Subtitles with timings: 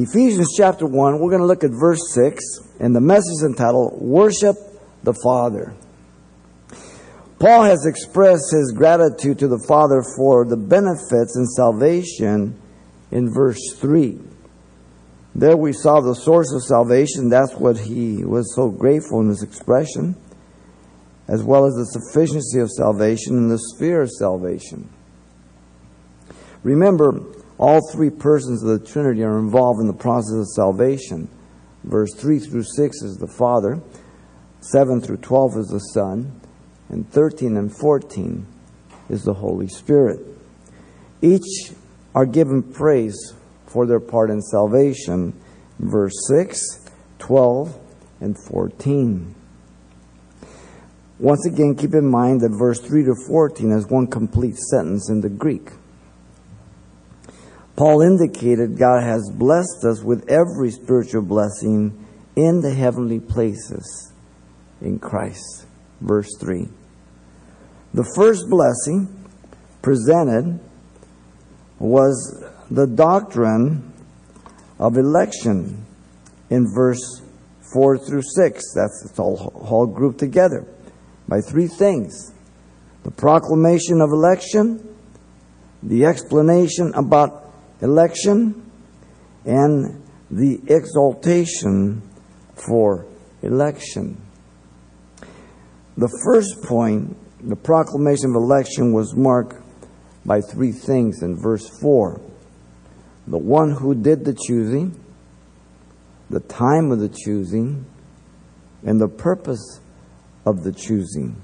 [0.00, 2.40] Ephesians chapter 1, we're going to look at verse 6,
[2.78, 4.54] and the message entitled, Worship
[5.02, 5.74] the Father.
[7.40, 12.56] Paul has expressed his gratitude to the Father for the benefits and salvation
[13.10, 14.20] in verse 3.
[15.34, 17.28] There we saw the source of salvation.
[17.28, 20.14] That's what he was so grateful in his expression,
[21.26, 24.88] as well as the sufficiency of salvation and the sphere of salvation.
[26.62, 27.20] Remember,
[27.58, 31.28] all three persons of the Trinity are involved in the process of salvation.
[31.84, 33.80] Verse 3 through 6 is the Father,
[34.60, 36.40] 7 through 12 is the Son,
[36.88, 38.46] and 13 and 14
[39.08, 40.20] is the Holy Spirit.
[41.20, 41.72] Each
[42.14, 43.34] are given praise
[43.66, 45.38] for their part in salvation.
[45.78, 47.78] Verse 6, 12,
[48.20, 49.34] and 14.
[51.18, 55.20] Once again, keep in mind that verse 3 to 14 is one complete sentence in
[55.20, 55.70] the Greek.
[57.78, 64.12] Paul indicated God has blessed us with every spiritual blessing in the heavenly places
[64.80, 65.64] in Christ.
[66.00, 66.66] Verse 3.
[67.94, 69.24] The first blessing
[69.80, 70.58] presented
[71.78, 73.92] was the doctrine
[74.80, 75.86] of election
[76.50, 77.22] in verse
[77.72, 78.62] 4 through 6.
[78.74, 80.66] That's all, all grouped together
[81.28, 82.32] by three things
[83.04, 84.96] the proclamation of election,
[85.84, 87.47] the explanation about
[87.80, 88.70] election,
[89.44, 92.02] and the exaltation
[92.54, 93.06] for
[93.42, 94.20] election.
[95.96, 97.16] The first point,
[97.48, 99.56] the proclamation of election, was marked
[100.24, 102.20] by three things in verse 4
[103.26, 104.98] the one who did the choosing,
[106.30, 107.84] the time of the choosing,
[108.84, 109.80] and the purpose
[110.46, 111.36] of the choosing.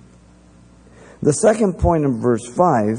[1.20, 2.96] The second point in verse 5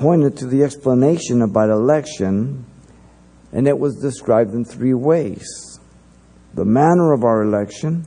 [0.00, 2.64] pointed to the explanation about election,
[3.52, 5.46] and it was described in three ways
[6.54, 8.06] the manner of our election,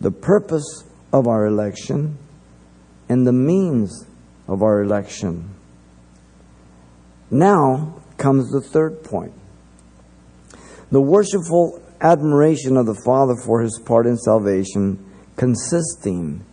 [0.00, 2.16] the purpose of our election,
[3.08, 4.06] and the means
[4.46, 5.54] of our election.
[7.30, 9.32] Now comes the third point
[10.90, 15.02] the worshipful admiration of the Father for his part in salvation,
[15.36, 16.44] consisting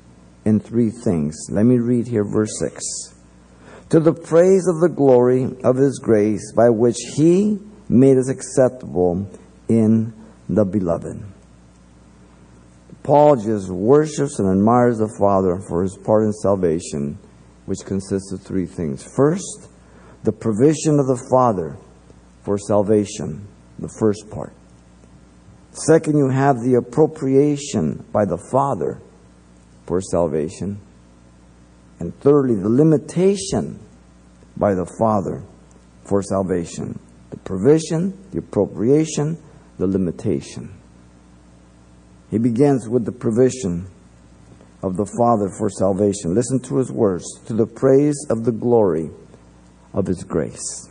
[0.46, 1.36] in three things.
[1.52, 3.19] Let me read here verse 6.
[3.90, 9.28] To the praise of the glory of his grace, by which he made us acceptable
[9.68, 10.14] in
[10.48, 11.24] the beloved.
[13.02, 17.18] Paul just worships and admires the Father for his part in salvation,
[17.66, 19.04] which consists of three things.
[19.16, 19.70] First,
[20.24, 21.78] the provision of the Father
[22.44, 23.48] for salvation,
[23.80, 24.54] the first part.
[25.72, 29.02] Second, you have the appropriation by the Father
[29.88, 30.80] for salvation.
[32.00, 33.80] And thirdly, the limitation
[34.56, 35.44] by the Father
[36.06, 37.00] for salvation.
[37.30, 39.38] The provision, the appropriation,
[39.78, 40.74] the limitation.
[42.32, 43.88] He begins with the provision
[44.82, 46.34] of the Father for salvation.
[46.34, 49.10] Listen to his words to the praise of the glory
[49.94, 50.90] of His grace.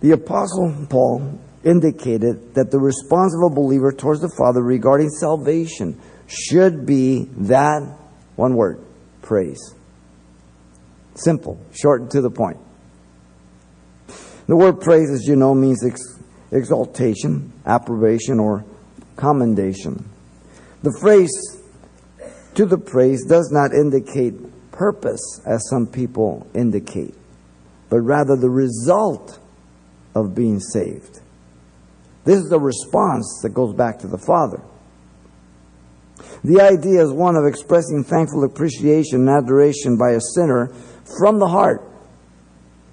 [0.00, 6.00] The Apostle Paul indicated that the response of a believer towards the Father regarding salvation
[6.26, 7.82] should be that
[8.36, 8.84] one word
[9.24, 9.74] praise.
[11.16, 12.58] Simple, short and to the point.
[14.46, 16.20] The word praise, as you know, means ex-
[16.52, 18.64] exaltation, approbation, or
[19.16, 20.08] commendation.
[20.82, 21.30] The phrase
[22.54, 24.34] to the praise does not indicate
[24.70, 27.14] purpose, as some people indicate,
[27.88, 29.38] but rather the result
[30.14, 31.20] of being saved.
[32.24, 34.62] This is the response that goes back to the Father.
[36.44, 40.70] The idea is one of expressing thankful appreciation and adoration by a sinner
[41.18, 41.90] from the heart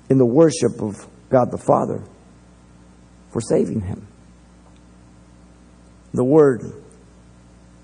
[0.09, 2.01] in the worship of God the Father
[3.31, 4.07] for saving him.
[6.13, 6.61] The word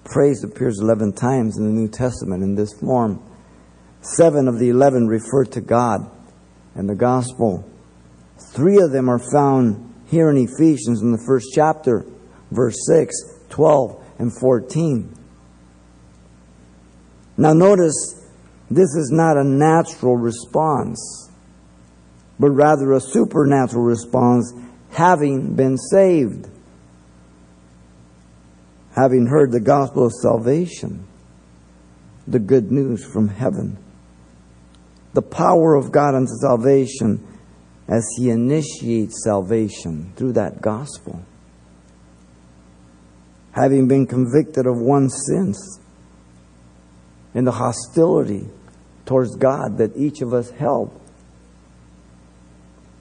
[0.06, 3.22] praise appears 11 times in the New Testament in this form.
[4.02, 6.10] Seven of the eleven refer to God
[6.76, 7.70] and the gospel.
[8.54, 12.06] Three of them are found here in Ephesians in the first chapter,
[12.52, 13.14] verse 6,
[13.50, 15.17] 12, and 14.
[17.38, 18.16] Now, notice
[18.70, 21.30] this is not a natural response,
[22.40, 24.54] but rather a supernatural response,
[24.92, 26.50] having been saved,
[28.96, 31.08] having heard the gospel of salvation,
[32.28, 33.78] the good news from heaven
[35.18, 37.26] the power of God unto salvation
[37.88, 41.20] as He initiates salvation through that gospel.
[43.54, 45.58] Having been convicted of one's sins
[47.38, 48.50] and the hostility
[49.06, 50.90] towards God that each of us held.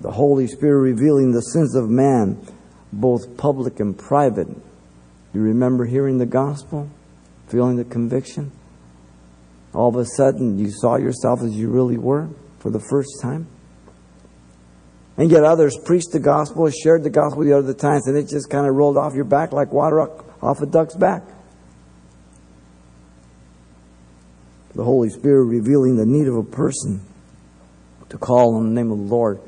[0.03, 2.47] The Holy Spirit revealing the sins of man,
[2.93, 4.49] both public and private.
[5.33, 6.91] You remember hearing the gospel?
[7.49, 8.53] Feeling the conviction?
[9.73, 12.29] All of a sudden, you saw yourself as you really were
[12.59, 13.47] for the first time?
[15.17, 18.51] And yet others preached the gospel, shared the gospel the other times, and it just
[18.51, 19.99] kind of rolled off your back like water
[20.43, 21.23] off a duck's back.
[24.77, 27.01] The Holy Spirit revealing the need of a person
[28.11, 29.41] to call on the name of the Lord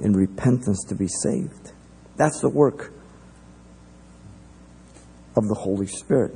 [0.00, 1.72] in repentance to be saved.
[2.16, 2.92] That's the work
[5.34, 6.34] of the Holy Spirit.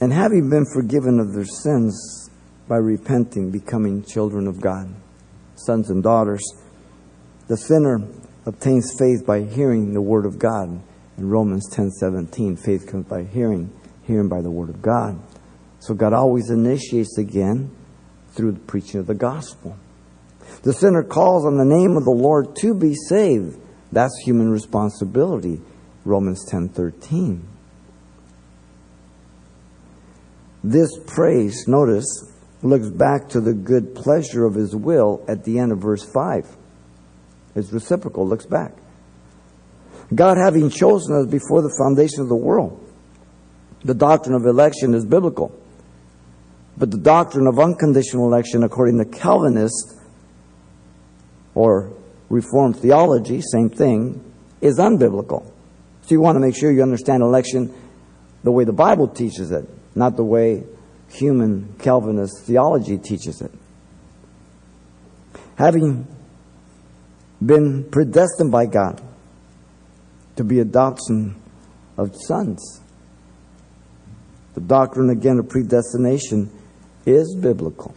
[0.00, 2.30] And having been forgiven of their sins
[2.66, 4.92] by repenting, becoming children of God
[5.56, 6.42] sons and daughters.
[7.48, 8.00] The sinner
[8.44, 10.80] obtains faith by hearing the word of God.
[11.18, 13.70] In Romans 10:17, faith comes by hearing,
[14.02, 15.18] hearing by the word of God.
[15.80, 17.70] So God always initiates again
[18.30, 19.76] through the preaching of the gospel.
[20.62, 23.58] The sinner calls on the name of the Lord to be saved.
[23.92, 25.60] That's human responsibility.
[26.04, 27.42] Romans 10:13.
[30.62, 32.06] This praise, notice,
[32.62, 36.56] looks back to the good pleasure of his will at the end of verse 5.
[37.54, 38.72] It's reciprocal, looks back.
[40.14, 42.84] God having chosen us before the foundation of the world.
[43.84, 45.52] The doctrine of election is biblical.
[46.78, 49.96] But the doctrine of unconditional election, according to Calvinist
[51.54, 51.92] or
[52.28, 54.22] Reformed theology, same thing,
[54.60, 55.50] is unbiblical.
[56.02, 57.72] So you want to make sure you understand election
[58.42, 60.64] the way the Bible teaches it, not the way
[61.08, 63.50] human Calvinist theology teaches it.
[65.56, 66.06] Having
[67.44, 69.00] been predestined by God
[70.36, 71.40] to be adoption
[71.96, 72.80] of sons.
[74.54, 76.50] The doctrine again of predestination
[77.06, 77.94] is biblical.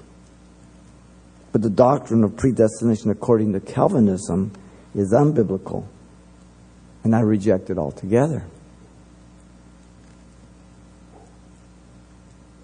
[1.51, 4.53] But the doctrine of predestination according to Calvinism
[4.93, 5.85] is unbiblical.
[7.03, 8.45] And I reject it altogether.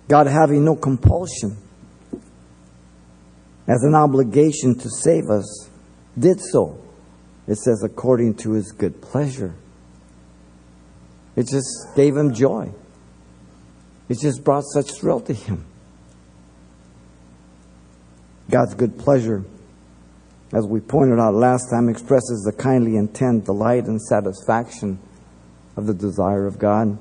[0.07, 1.57] God having no compulsion
[3.67, 5.69] as an obligation to save us,
[6.17, 6.79] did so.
[7.47, 9.55] It says, according to his good pleasure.
[11.35, 12.71] It just gave him joy.
[14.07, 15.65] It just brought such thrill to him.
[18.49, 19.43] God's good pleasure,
[20.53, 24.99] as we pointed out last time, expresses the kindly intent, delight, and satisfaction
[25.75, 26.97] of the desire of God.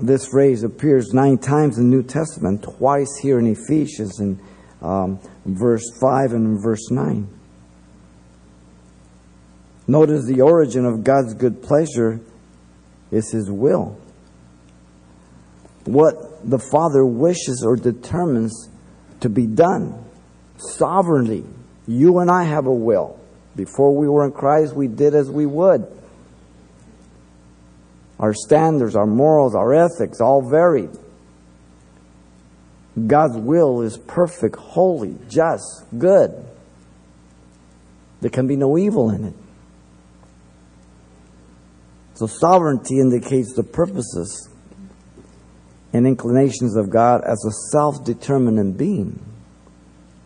[0.00, 4.40] This phrase appears nine times in the New Testament, twice here in Ephesians in
[4.80, 7.28] um, verse 5 and verse 9.
[9.86, 12.20] Notice the origin of God's good pleasure
[13.10, 13.98] is His will.
[15.84, 16.14] What
[16.48, 18.68] the Father wishes or determines
[19.20, 20.04] to be done
[20.58, 21.44] sovereignly.
[21.86, 23.18] You and I have a will.
[23.56, 25.86] Before we were in Christ, we did as we would.
[28.20, 30.90] Our standards, our morals, our ethics, all varied.
[33.06, 36.44] God's will is perfect, holy, just, good.
[38.20, 39.34] There can be no evil in it.
[42.14, 44.47] So sovereignty indicates the purposes
[45.92, 49.24] and inclinations of God as a self-determined being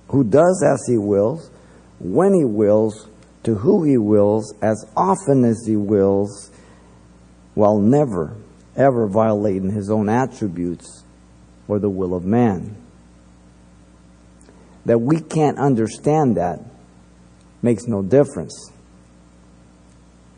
[0.09, 1.51] who does as he wills,
[1.99, 3.09] when he wills,
[3.45, 6.51] to who he wills, as often as he wills,
[7.55, 8.37] while never,
[8.77, 11.05] ever violating his own attributes
[11.69, 12.77] or the will of man.
[14.85, 16.59] That we can't understand that
[17.63, 18.71] makes no difference.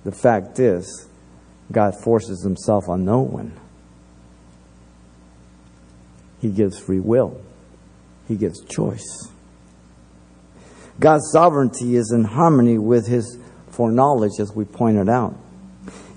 [0.04, 1.08] The fact is,
[1.72, 3.58] God forces himself on no one.
[6.44, 7.40] He gives free will.
[8.28, 9.30] He gives choice.
[11.00, 13.38] God's sovereignty is in harmony with his
[13.70, 15.34] foreknowledge, as we pointed out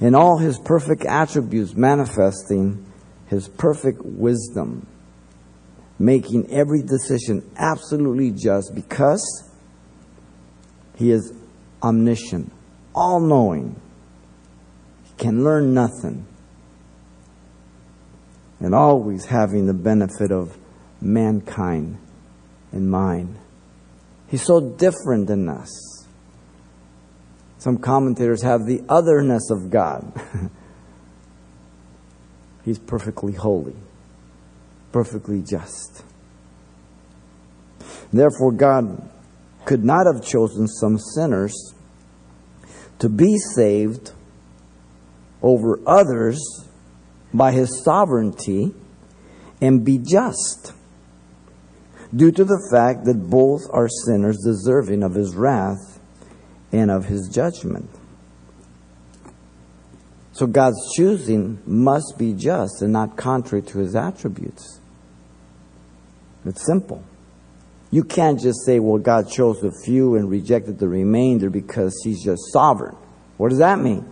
[0.02, 2.86] in all his perfect attributes, manifesting
[3.28, 4.86] his perfect wisdom,
[5.98, 9.50] making every decision absolutely just because
[10.98, 11.32] he is
[11.82, 12.52] omniscient,
[12.94, 13.80] all knowing,
[15.06, 16.28] he can learn nothing,
[18.60, 20.58] and always having the benefit of
[21.02, 21.98] mankind
[22.72, 23.38] in mind.
[24.28, 26.06] He's so different than us.
[27.60, 30.12] Some commentators have the otherness of God.
[32.66, 33.76] He's perfectly holy,
[34.92, 36.04] perfectly just.
[38.12, 39.10] Therefore, God
[39.66, 41.74] could not have chosen some sinners
[43.00, 44.12] to be saved
[45.42, 46.67] over others
[47.34, 48.74] by his sovereignty
[49.62, 50.74] and be just.
[52.16, 56.00] due to the fact that both are sinners deserving of his wrath
[56.72, 57.90] and of his judgment.
[60.32, 64.80] So God's choosing must be just and not contrary to his attributes.
[66.46, 67.04] It's simple.
[67.90, 72.24] You can't just say, well, God chose the few and rejected the remainder because he's
[72.24, 72.96] just sovereign.
[73.38, 74.06] What does that mean?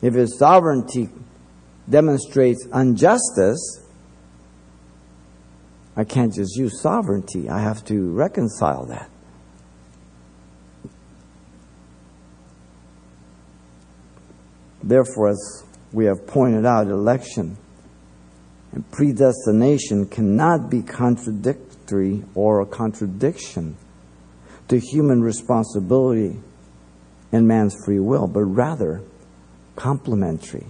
[0.00, 1.08] If his sovereignty
[1.88, 3.82] demonstrates injustice,
[5.96, 7.48] I can't just use sovereignty.
[7.48, 9.10] I have to reconcile that.
[14.82, 17.56] Therefore, as we have pointed out, election
[18.72, 23.76] and predestination cannot be contradictory or a contradiction
[24.68, 26.38] to human responsibility
[27.32, 29.02] and man's free will, but rather
[29.78, 30.66] complementary.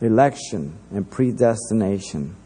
[0.00, 2.36] Election and predestination,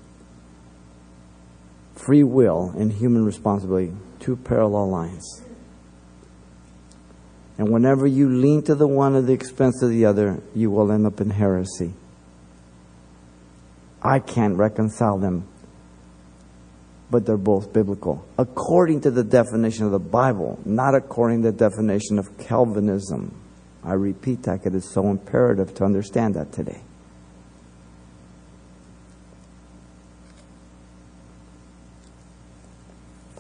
[1.95, 5.43] free will and human responsibility, two parallel lines.
[7.59, 10.91] And whenever you lean to the one at the expense of the other, you will
[10.91, 11.93] end up in heresy.
[14.03, 15.47] I can't reconcile them,
[17.11, 18.25] but they're both biblical.
[18.39, 23.35] According to the definition of the Bible, not according to the definition of Calvinism.
[23.85, 26.83] I repeat that because it's so imperative to understand that today.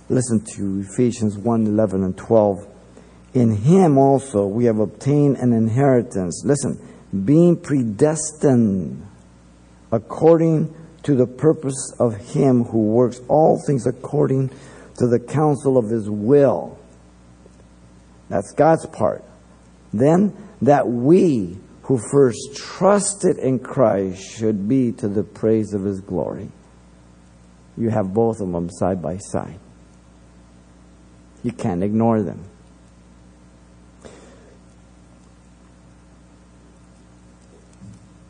[0.08, 2.66] Listen to Ephesians 1 11 and 12
[3.32, 6.42] in him also we have obtained an inheritance.
[6.44, 6.78] Listen,
[7.24, 9.06] being predestined
[9.92, 14.48] according to the purpose of him who works all things according
[14.98, 16.78] to the counsel of his will.
[18.28, 19.24] That's God's part.
[19.92, 26.00] Then that we who first trusted in Christ should be to the praise of his
[26.00, 26.50] glory.
[27.76, 29.58] You have both of them side by side.
[31.42, 32.44] You can't ignore them.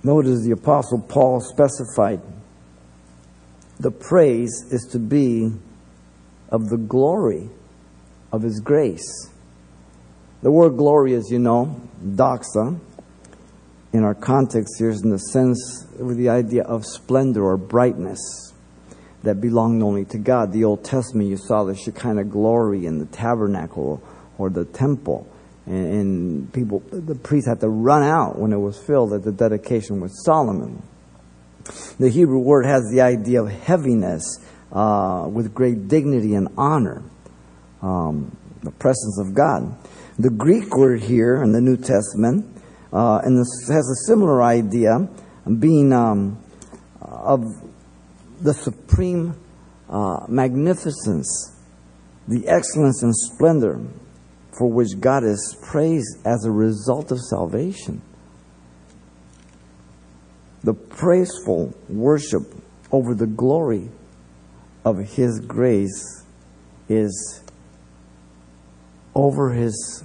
[0.02, 2.22] Notice the Apostle Paul specified
[3.80, 5.50] the praise is to be
[6.50, 7.48] of the glory
[8.30, 9.29] of His grace.
[10.42, 12.78] The word glory, as you know, doxa,
[13.92, 18.52] in our context here is in the sense with the idea of splendor or brightness
[19.22, 20.52] that belonged only to God.
[20.52, 24.02] The Old Testament, you saw the Shekinah glory in the tabernacle
[24.38, 25.30] or the temple
[25.66, 29.32] and, and people, the priests had to run out when it was filled at the
[29.32, 30.82] dedication with Solomon.
[31.98, 34.38] The Hebrew word has the idea of heaviness
[34.72, 37.02] uh, with great dignity and honor,
[37.82, 39.76] um, the presence of God.
[40.20, 42.44] The Greek word here in the New Testament
[42.92, 45.08] uh, and this has a similar idea,
[45.58, 46.42] being um,
[47.00, 47.44] of
[48.40, 49.34] the supreme
[49.88, 51.56] uh, magnificence,
[52.26, 53.80] the excellence and splendor
[54.58, 58.02] for which God is praised as a result of salvation.
[60.62, 62.42] The praiseful worship
[62.90, 63.88] over the glory
[64.84, 66.24] of His grace
[66.88, 67.42] is
[69.14, 70.04] over His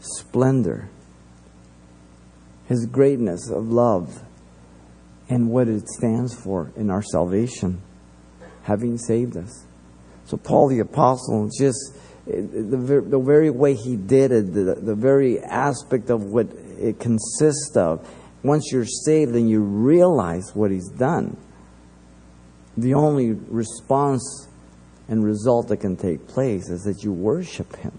[0.00, 0.90] splendor,
[2.66, 4.22] His greatness of love,
[5.28, 7.82] and what it stands for in our salvation,
[8.62, 9.66] having saved us.
[10.24, 11.94] So, Paul the Apostle just
[12.26, 17.76] the, the very way he did it, the, the very aspect of what it consists
[17.76, 18.06] of.
[18.42, 21.36] Once you're saved and you realize what he's done,
[22.76, 24.48] the only response
[25.08, 27.98] and result that can take place is that you worship him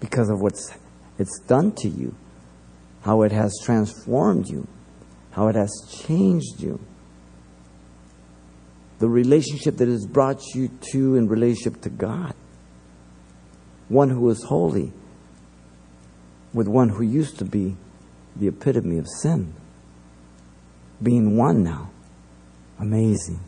[0.00, 0.76] because of what's
[1.18, 2.14] it's done to you,
[3.02, 4.66] how it has transformed you,
[5.32, 5.70] how it has
[6.06, 6.80] changed you
[9.00, 12.34] the relationship that has brought you to in relationship to God.
[13.88, 14.92] One who is holy
[16.52, 17.76] with one who used to be
[18.36, 19.54] the epitome of sin.
[21.02, 21.90] Being one now.
[22.78, 23.40] Amazing.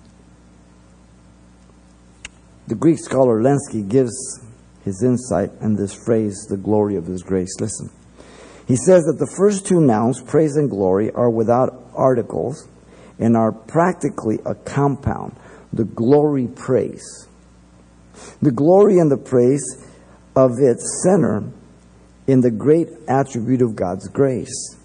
[2.67, 4.41] The Greek scholar Lenski gives
[4.85, 7.55] his insight and this phrase, the glory of his grace.
[7.61, 7.91] Listen.
[8.67, 12.69] He says that the first two nouns, praise and glory, are without articles
[13.19, 15.37] and are practically a compound
[15.73, 17.29] the glory praise.
[18.43, 19.87] The glory and the praise
[20.37, 21.45] of its center
[22.27, 24.77] in the great attribute of God's grace.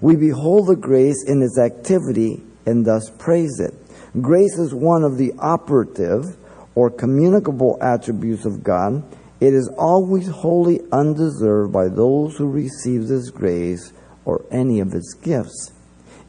[0.00, 3.74] We behold the grace in its activity and thus praise it.
[4.22, 6.36] Grace is one of the operative
[6.74, 9.02] or communicable attributes of God.
[9.40, 13.92] It is always wholly undeserved by those who receive this grace
[14.24, 15.72] or any of its gifts.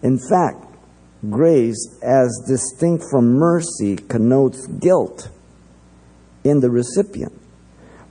[0.04, 0.66] In fact,
[1.30, 5.30] grace, as distinct from mercy, connotes guilt
[6.44, 7.34] in the recipient.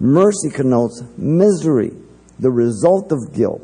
[0.01, 1.93] Mercy connotes misery,
[2.39, 3.63] the result of guilt.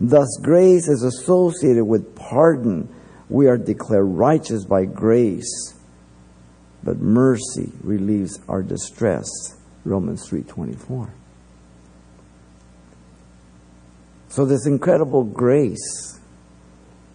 [0.00, 2.88] Thus, grace is associated with pardon.
[3.28, 5.74] We are declared righteous by grace,
[6.82, 9.28] but mercy relieves our distress.
[9.84, 11.08] Romans 3:24.
[14.28, 16.14] So this incredible grace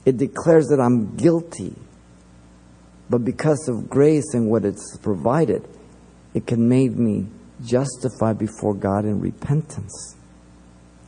[0.05, 1.75] it declares that I'm guilty.
[3.09, 5.67] But because of grace and what it's provided,
[6.33, 7.27] it can make me
[7.63, 10.15] justified before God in repentance.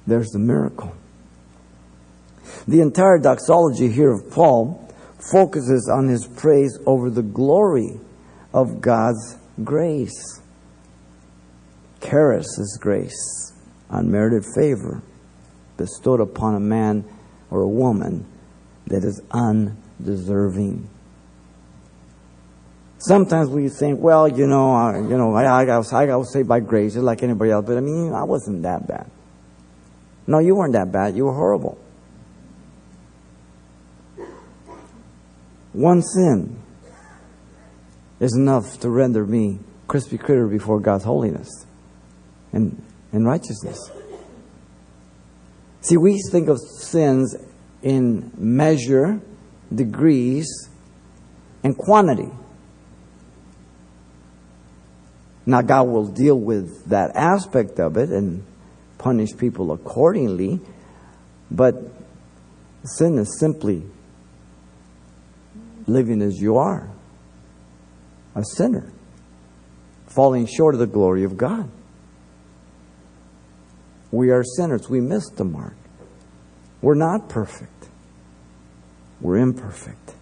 [0.06, 0.94] There's the miracle.
[2.68, 4.88] The entire doxology here of Paul
[5.32, 8.00] focuses on his praise over the glory
[8.54, 10.41] of God's grace.
[12.02, 13.54] Charis is grace,
[13.90, 15.02] unmerited favor
[15.78, 17.06] bestowed upon a man
[17.50, 18.26] or a woman
[18.88, 20.90] that is undeserving.
[22.98, 26.48] Sometimes we think, well, you know, I, you know, I, I, got, I got saved
[26.48, 29.10] by grace just like anybody else, but I mean, I wasn't that bad.
[30.28, 31.16] No, you weren't that bad.
[31.16, 31.80] You were horrible.
[35.74, 36.62] One sin
[38.20, 41.66] is enough to render me crispy critter before God's holiness
[42.52, 42.82] and,
[43.12, 43.80] and righteousness.
[45.82, 47.36] See, we think of sins
[47.82, 49.20] in measure,
[49.74, 50.70] degrees,
[51.64, 52.30] and quantity.
[55.46, 58.46] Now, God will deal with that aspect of it and
[59.00, 60.60] punish people accordingly,
[61.50, 61.76] but
[62.84, 63.84] sin is simply
[65.88, 66.90] living as you are
[68.36, 68.92] a sinner,
[70.08, 71.70] falling short of the glory of God.
[74.12, 75.76] We are sinners, we miss the mark.
[76.82, 77.90] We're not perfect,
[79.22, 80.16] we're imperfect.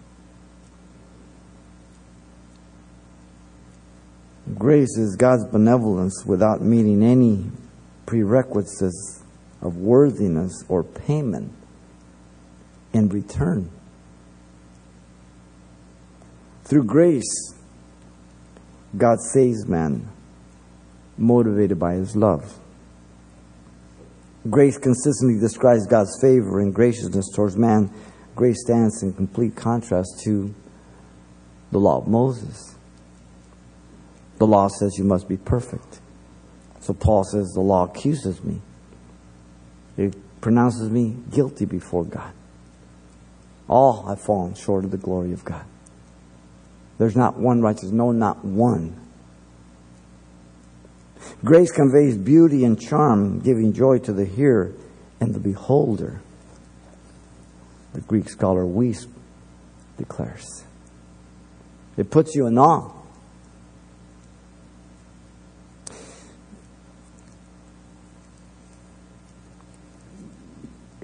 [4.58, 7.50] Grace is God's benevolence without meeting any
[8.06, 9.22] prerequisites
[9.62, 11.52] of worthiness or payment
[12.92, 13.70] in return.
[16.64, 17.54] Through grace,
[18.96, 20.08] God saves man,
[21.16, 22.59] motivated by his love.
[24.48, 27.90] Grace consistently describes God's favor and graciousness towards man.
[28.34, 30.54] Grace stands in complete contrast to
[31.72, 32.76] the law of Moses.
[34.38, 36.00] The law says you must be perfect.
[36.80, 38.62] So Paul says the law accuses me.
[39.98, 42.32] It pronounces me guilty before God.
[43.68, 45.64] All have fallen short of the glory of God.
[46.96, 48.99] There's not one righteous, no, not one.
[51.44, 54.72] Grace conveys beauty and charm, giving joy to the hearer
[55.20, 56.20] and the beholder.
[57.92, 59.08] The Greek scholar Wuest
[59.96, 60.64] declares.
[61.96, 62.92] It puts you in awe.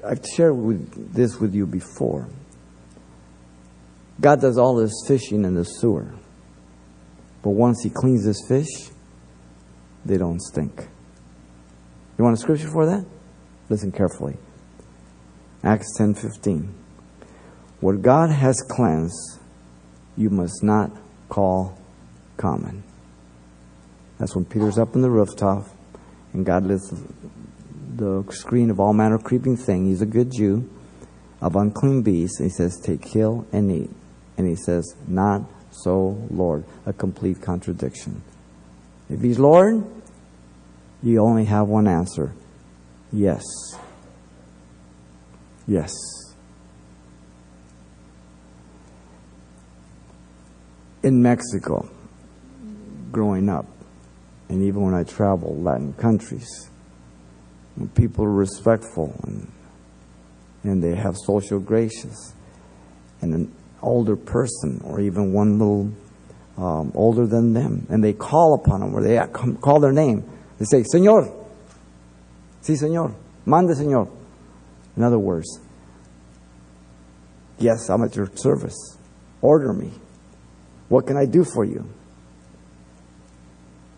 [0.06, 2.28] I've shared with this with you before.
[4.20, 6.14] God does all his fishing in the sewer.
[7.42, 8.90] But once he cleans his fish,
[10.06, 10.88] they don't stink.
[12.18, 13.04] You want a scripture for that?
[13.68, 14.36] Listen carefully.
[15.62, 16.68] Acts 10:15.
[17.80, 19.38] What God has cleansed,
[20.16, 20.90] you must not
[21.28, 21.78] call
[22.36, 22.82] common.
[24.18, 25.66] That's when Peter's up in the rooftop
[26.32, 26.92] and God lifts
[27.96, 29.86] the screen of all manner of creeping thing.
[29.86, 30.68] He's a good Jew
[31.40, 32.38] of unclean beasts.
[32.38, 33.90] He says, Take, kill, and eat.
[34.36, 36.64] And he says, Not so, Lord.
[36.84, 38.22] A complete contradiction.
[39.08, 39.84] If he's Lord,
[41.06, 42.32] you only have one answer
[43.12, 43.42] yes.
[45.66, 45.92] Yes.
[51.02, 51.88] In Mexico,
[53.10, 53.66] growing up,
[54.48, 56.48] and even when I travel Latin countries,
[57.94, 59.50] people are respectful and,
[60.62, 62.34] and they have social graces,
[63.20, 65.92] and an older person, or even one little
[66.56, 69.20] um, older than them, and they call upon them, or they
[69.60, 70.24] call their name,
[70.58, 71.32] they say, Señor.
[72.62, 73.14] Sí, Señor.
[73.44, 74.08] Mande, Señor.
[74.96, 75.60] In other words,
[77.58, 78.96] yes, I'm at your service.
[79.42, 79.92] Order me.
[80.88, 81.88] What can I do for you?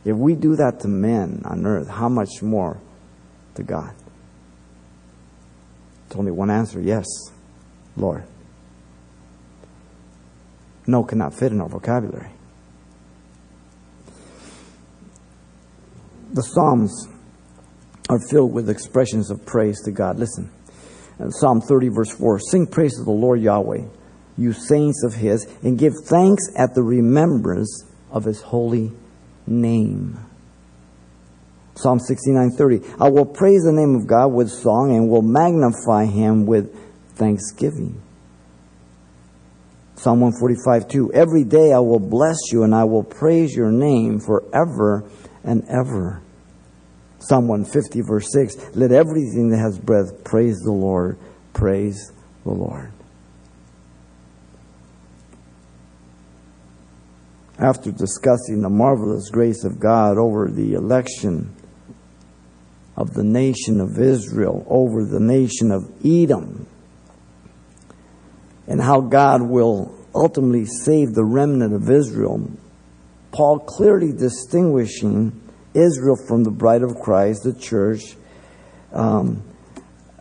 [0.04, 2.80] If we do that to men on earth, how much more
[3.54, 3.94] to God?
[6.06, 7.04] It's only one answer yes,
[7.96, 8.24] Lord.
[10.86, 12.30] No cannot fit in our vocabulary.
[16.38, 17.08] The Psalms
[18.08, 20.20] are filled with expressions of praise to God.
[20.20, 20.48] Listen,
[21.30, 23.82] Psalm 30, verse 4 Sing praise to the Lord Yahweh.
[24.36, 28.92] you saints of his, and give thanks at the remembrance of his holy
[29.48, 30.16] name.
[31.74, 32.84] Psalm 69:30.
[33.00, 36.72] I will praise the name of God with song and will magnify him with
[37.16, 38.00] thanksgiving.
[39.96, 41.12] Psalm 145 2.
[41.14, 45.02] Every day I will bless you and I will praise your name forever
[45.42, 46.22] and ever.
[47.20, 48.76] Psalm 150 verse 6.
[48.76, 51.18] Let everything that has breath praise the Lord.
[51.52, 52.12] Praise
[52.44, 52.92] the Lord.
[57.58, 61.54] After discussing the marvelous grace of God over the election
[62.96, 66.66] of the nation of Israel over the nation of Edom,
[68.68, 72.50] and how God will ultimately save the remnant of Israel,
[73.32, 78.16] Paul clearly distinguishing Israel from the bride of Christ, the church,
[78.92, 79.42] um,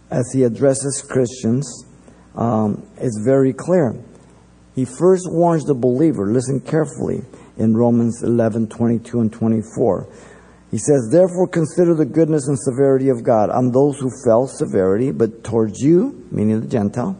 [0.10, 1.86] as he addresses Christians,
[2.36, 3.96] um, is very clear.
[4.76, 7.22] He first warns the believer, listen carefully,
[7.58, 10.08] in Romans 11 22 and 24.
[10.70, 15.12] He says, Therefore consider the goodness and severity of God on those who fell severity,
[15.12, 17.18] but towards you, meaning the Gentile,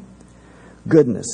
[0.88, 1.26] goodness.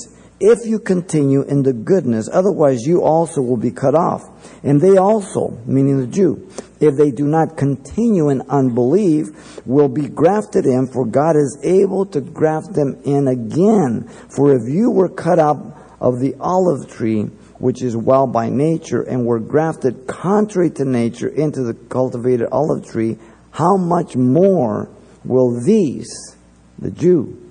[0.45, 4.23] If you continue in the goodness, otherwise you also will be cut off.
[4.61, 6.49] And they also, meaning the Jew,
[6.81, 12.05] if they do not continue in unbelief, will be grafted in, for God is able
[12.07, 14.09] to graft them in again.
[14.35, 17.21] For if you were cut out of the olive tree,
[17.59, 22.85] which is wild by nature, and were grafted contrary to nature into the cultivated olive
[22.85, 23.17] tree,
[23.51, 24.89] how much more
[25.23, 26.35] will these,
[26.79, 27.42] the Jew,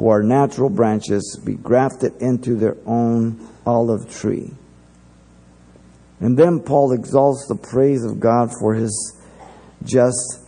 [0.00, 4.50] who are natural branches, be grafted into their own olive tree?
[6.20, 9.20] And then Paul exalts the praise of God for his
[9.84, 10.40] just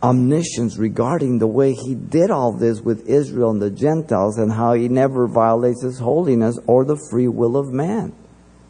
[0.00, 4.74] omniscience regarding the way he did all this with Israel and the Gentiles and how
[4.74, 8.14] he never violates his holiness or the free will of man.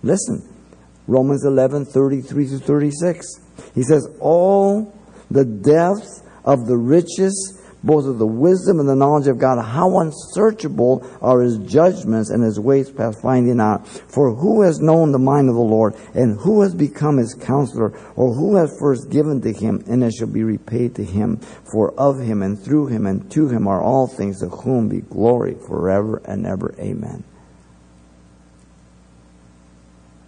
[0.02, 0.42] Listen,
[1.06, 3.26] Romans 11, 33 to 36.
[3.74, 4.94] He says, All
[5.30, 10.00] the depth of the riches, both of the wisdom and the knowledge of God, how
[10.00, 13.86] unsearchable are his judgments and his ways past finding out.
[13.88, 17.96] For who has known the mind of the Lord, and who has become his counselor,
[18.16, 21.38] or who has first given to him, and it shall be repaid to him?
[21.70, 25.00] For of him, and through him, and to him are all things, to whom be
[25.00, 26.74] glory forever and ever.
[26.78, 27.24] Amen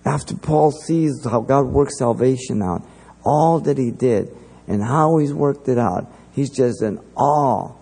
[0.02, 2.82] after Paul sees how God works salvation out,
[3.24, 4.34] all that he did
[4.70, 7.72] and how he's worked it out, he's just in awe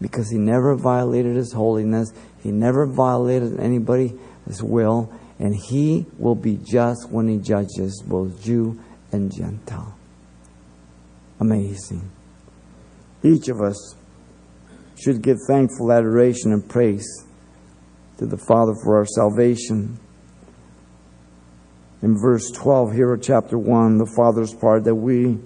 [0.00, 4.12] because he never violated his holiness, he never violated anybody's
[4.62, 8.78] will, and he will be just when he judges both Jew
[9.12, 9.96] and Gentile.
[11.40, 12.10] Amazing.
[13.22, 13.94] Each of us
[15.00, 17.24] should give thankful adoration and praise
[18.18, 19.98] to the Father for our salvation
[22.02, 25.38] in verse 12 here of chapter 1, the Father's part, that we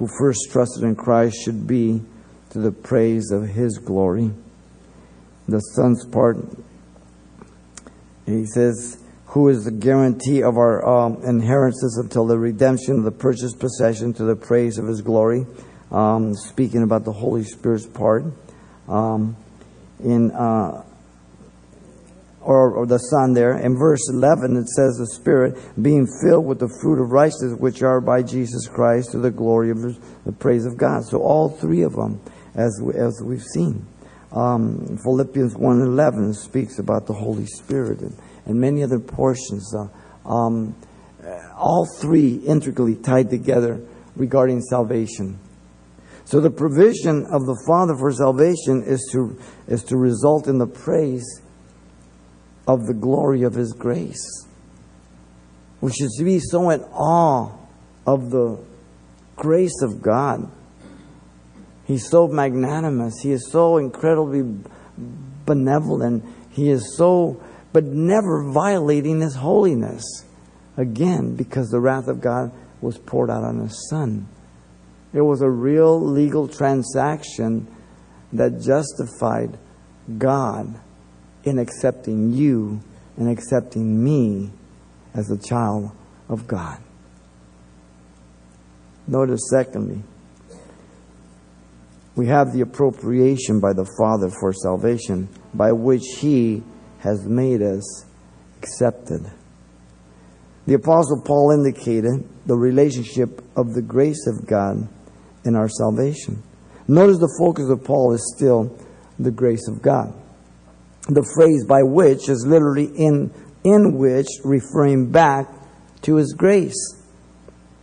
[0.00, 2.00] who first trusted in Christ should be
[2.48, 4.30] to the praise of His glory.
[5.46, 6.38] The Son's part,
[8.24, 13.10] he says, who is the guarantee of our um, inheritance until the redemption of the
[13.10, 15.46] purchased possession to the praise of His glory.
[15.92, 18.24] Um, speaking about the Holy Spirit's part.
[18.88, 19.36] Um,
[20.02, 20.82] in uh,
[22.40, 23.58] or, or, the Son there.
[23.58, 27.82] In verse 11, it says, The Spirit being filled with the fruit of righteousness, which
[27.82, 29.82] are by Jesus Christ, to the glory of
[30.24, 31.04] the praise of God.
[31.04, 32.20] So, all three of them,
[32.54, 33.86] as, we, as we've seen.
[34.32, 39.74] Um, Philippians 1.11 speaks about the Holy Spirit and, and many other portions.
[39.74, 39.88] Uh,
[40.28, 40.74] um,
[41.56, 43.80] all three intricately tied together
[44.16, 45.38] regarding salvation.
[46.24, 50.66] So the provision of the Father for salvation is to, is to result in the
[50.66, 51.42] praise
[52.66, 54.46] of the glory of His grace.
[55.80, 57.52] We should be so in awe
[58.06, 58.58] of the
[59.36, 60.50] grace of God.
[61.86, 63.20] He's so magnanimous.
[63.20, 64.42] He is so incredibly
[65.46, 66.24] benevolent.
[66.50, 67.42] He is so,
[67.72, 70.04] but never violating His holiness.
[70.76, 74.28] Again, because the wrath of God was poured out on His Son.
[75.12, 77.66] It was a real legal transaction
[78.32, 79.58] that justified
[80.18, 80.80] God
[81.44, 82.80] in accepting you
[83.16, 84.50] and accepting me
[85.14, 85.90] as a child
[86.28, 86.78] of God.
[89.06, 90.02] Notice, secondly,
[92.14, 96.62] we have the appropriation by the Father for salvation, by which He
[96.98, 98.04] has made us
[98.58, 99.22] accepted.
[100.66, 104.88] The Apostle Paul indicated the relationship of the grace of God
[105.44, 106.42] in our salvation.
[106.86, 108.76] Notice the focus of Paul is still
[109.18, 110.19] the grace of God.
[111.08, 113.32] The phrase by which is literally in,
[113.64, 115.46] in which, referring back
[116.02, 116.96] to His grace.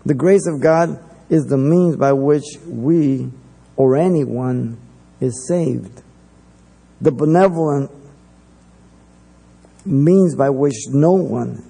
[0.05, 3.29] The grace of God is the means by which we
[3.75, 4.79] or anyone
[5.19, 6.01] is saved.
[7.01, 7.91] The benevolent
[9.85, 11.63] means by which no one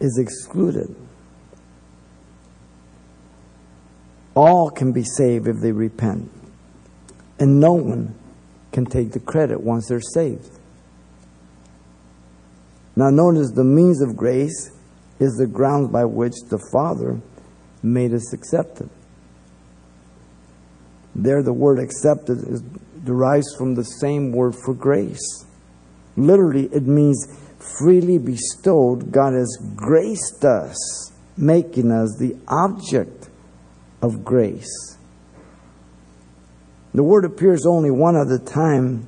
[0.00, 0.94] is excluded.
[4.34, 6.30] All can be saved if they repent.
[7.38, 8.14] And no one
[8.72, 10.58] can take the credit once they're saved.
[12.94, 14.70] Now, notice the means of grace
[15.18, 17.20] is the grounds by which the Father
[17.82, 18.90] made us accepted.
[21.14, 22.62] There, the word accepted is,
[23.04, 25.46] derives from the same word for grace.
[26.16, 27.26] Literally, it means
[27.78, 29.12] freely bestowed.
[29.12, 33.28] God has graced us, making us the object
[34.02, 34.98] of grace.
[36.94, 39.06] The word appears only one other time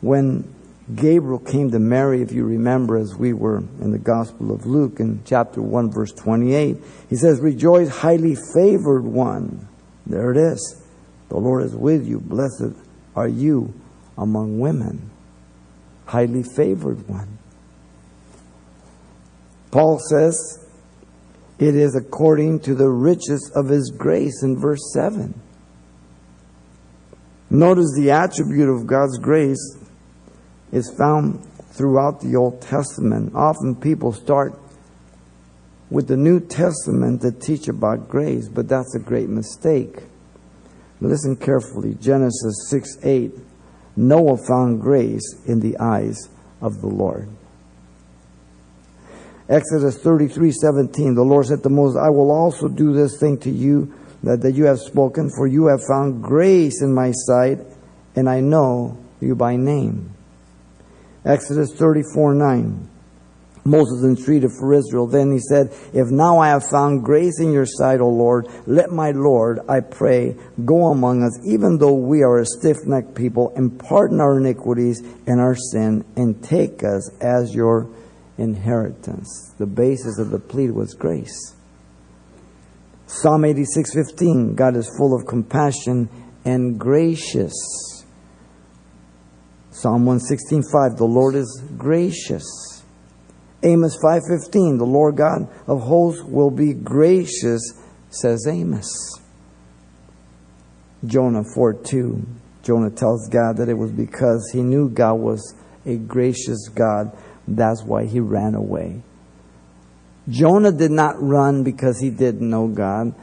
[0.00, 0.54] when
[0.94, 4.98] Gabriel came to Mary, if you remember, as we were in the Gospel of Luke
[4.98, 6.76] in chapter 1, verse 28.
[7.08, 9.68] He says, Rejoice, highly favored one.
[10.06, 10.82] There it is.
[11.28, 12.18] The Lord is with you.
[12.18, 12.74] Blessed
[13.14, 13.72] are you
[14.16, 15.10] among women.
[16.06, 17.38] Highly favored one.
[19.70, 20.66] Paul says,
[21.58, 25.40] It is according to the riches of his grace in verse 7.
[27.50, 29.76] Notice the attribute of God's grace
[30.72, 33.32] is found throughout the Old Testament.
[33.34, 34.58] Often people start
[35.90, 40.02] with the New Testament to teach about grace, but that's a great mistake.
[41.00, 41.94] Listen carefully.
[41.94, 43.32] Genesis 6 8.
[43.96, 46.28] Noah found grace in the eyes
[46.60, 47.28] of the Lord.
[49.48, 51.14] Exodus 33 17.
[51.14, 54.52] The Lord said to Moses, I will also do this thing to you that, that
[54.52, 57.58] you have spoken, for you have found grace in my sight,
[58.14, 60.14] and I know you by name.
[61.24, 62.88] Exodus 34 9.
[63.64, 65.06] Moses entreated for Israel.
[65.06, 68.90] Then he said, If now I have found grace in your sight, O Lord, let
[68.90, 73.52] my Lord, I pray, go among us, even though we are a stiff necked people,
[73.56, 77.88] and pardon our iniquities and our sin, and take us as your
[78.38, 79.54] inheritance.
[79.58, 81.54] The basis of the plea was grace.
[83.06, 86.08] Psalm 86:15 God is full of compassion
[86.44, 87.52] and gracious.
[89.80, 92.44] Psalm 116:5 The Lord is gracious.
[93.62, 97.62] Amos 5:15 The Lord God of hosts will be gracious
[98.10, 98.90] says Amos.
[101.06, 102.26] Jonah 4:2
[102.62, 105.54] Jonah tells God that it was because he knew God was
[105.86, 107.12] a gracious God
[107.48, 109.02] that's why he ran away.
[110.28, 113.14] Jonah did not run because he didn't know God.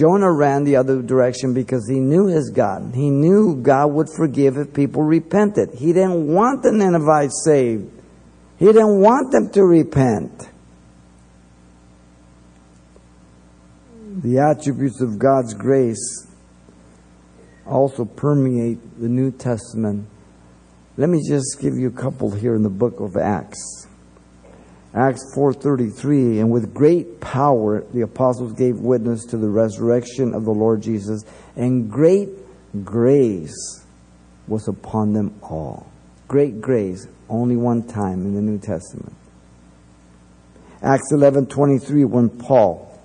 [0.00, 2.94] Jonah ran the other direction because he knew his God.
[2.94, 5.74] He knew God would forgive if people repented.
[5.74, 7.92] He didn't want the Ninevites saved.
[8.58, 10.48] He didn't want them to repent.
[14.22, 16.26] The attributes of God's grace
[17.66, 20.08] also permeate the New Testament.
[20.96, 23.86] Let me just give you a couple here in the book of Acts.
[24.92, 30.50] Acts 4:33 and with great power the apostles gave witness to the resurrection of the
[30.50, 31.22] Lord Jesus
[31.54, 32.28] and great
[32.84, 33.84] grace
[34.48, 35.86] was upon them all.
[36.26, 39.14] Great grace only one time in the New Testament.
[40.82, 42.98] Acts 11:23 when Paul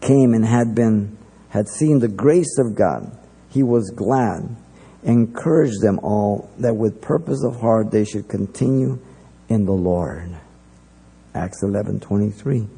[0.00, 1.16] came and had been
[1.48, 3.10] had seen the grace of God
[3.48, 4.56] he was glad
[5.02, 8.98] encouraged them all that with purpose of heart they should continue
[9.48, 10.30] in the Lord.
[11.34, 12.68] Acts 11:23.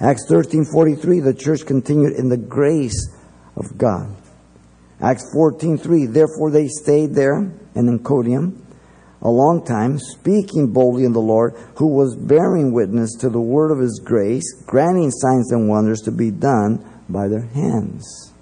[0.00, 3.08] Acts 13:43 the church continued in the grace
[3.56, 4.08] of God.
[5.00, 8.62] Acts 14:3 therefore they stayed there in Iconium
[9.22, 13.70] a long time speaking boldly in the Lord who was bearing witness to the word
[13.70, 18.32] of his grace granting signs and wonders to be done by their hands.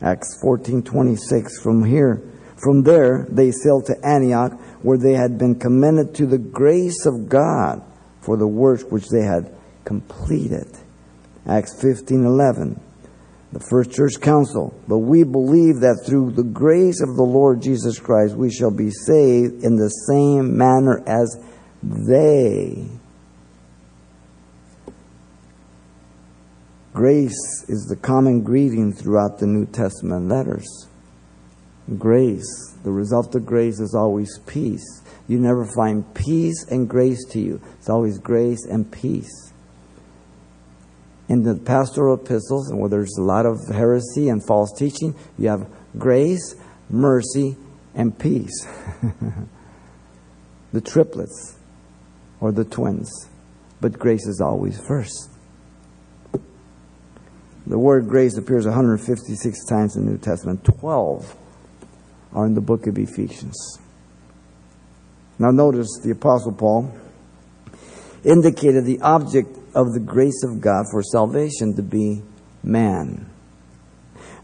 [0.00, 2.22] Acts 14:26 from here
[2.56, 7.28] from there they sailed to Antioch where they had been commended to the grace of
[7.28, 7.82] God
[8.28, 9.50] for the work which they had
[9.86, 10.68] completed.
[11.46, 12.78] Acts 15:11
[13.54, 17.98] the first church council but we believe that through the grace of the Lord Jesus
[17.98, 21.34] Christ we shall be saved in the same manner as
[21.82, 22.86] they
[26.92, 30.66] Grace is the common greeting throughout the New Testament letters.
[31.96, 35.00] Grace, the result of grace is always peace.
[35.28, 37.60] You never find peace and grace to you.
[37.78, 39.52] It's always grace and peace.
[41.28, 45.70] In the pastoral epistles, where there's a lot of heresy and false teaching, you have
[45.98, 46.56] grace,
[46.88, 47.56] mercy,
[47.94, 48.66] and peace.
[50.72, 51.58] the triplets,
[52.40, 53.28] or the twins.
[53.82, 55.30] But grace is always first.
[57.66, 60.64] The word grace appears 156 times in the New Testament.
[60.64, 61.36] 12
[62.32, 63.78] are in the book of Ephesians.
[65.38, 66.92] Now, notice the Apostle Paul
[68.24, 72.22] indicated the object of the grace of God for salvation to be
[72.62, 73.28] man.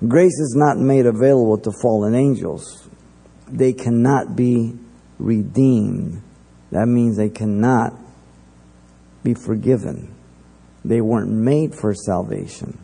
[0.07, 2.88] Grace is not made available to fallen angels.
[3.48, 4.74] They cannot be
[5.18, 6.22] redeemed.
[6.70, 7.92] That means they cannot
[9.22, 10.14] be forgiven.
[10.85, 12.78] They weren't made for salvation.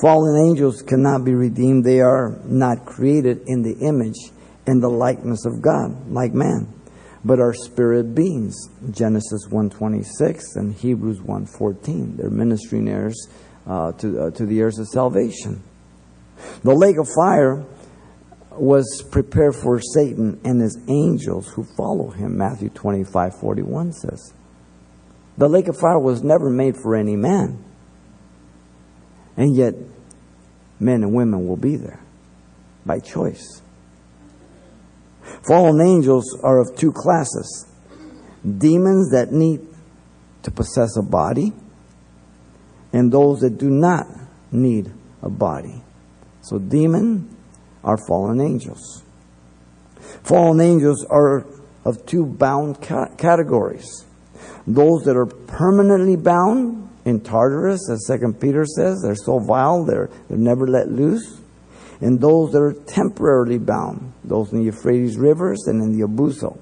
[0.00, 1.84] Fallen angels cannot be redeemed.
[1.84, 4.30] They are not created in the image
[4.66, 6.68] and the likeness of God, like man,
[7.24, 8.56] but are spirit beings.
[8.90, 12.16] Genesis 1.26 and Hebrews 1.14.
[12.16, 13.28] They're ministering heirs
[13.66, 15.62] uh, to, uh, to the heirs of salvation.
[16.62, 17.64] The lake of fire
[18.50, 24.34] was prepared for Satan and his angels who follow him, Matthew 25.41 says.
[25.38, 27.64] The lake of fire was never made for any man.
[29.36, 29.74] And yet,
[30.78, 32.00] men and women will be there
[32.84, 33.61] by choice.
[35.46, 37.66] Fallen angels are of two classes
[38.58, 39.60] demons that need
[40.42, 41.52] to possess a body,
[42.92, 44.06] and those that do not
[44.50, 45.80] need a body.
[46.40, 47.36] So, demon
[47.84, 49.04] are fallen angels.
[50.24, 51.46] Fallen angels are
[51.84, 54.04] of two bound ca- categories
[54.66, 60.08] those that are permanently bound in Tartarus, as Second Peter says, they're so vile, they're,
[60.28, 61.40] they're never let loose.
[62.02, 66.58] And those that are temporarily bound, those in the Euphrates rivers and in the Abuso,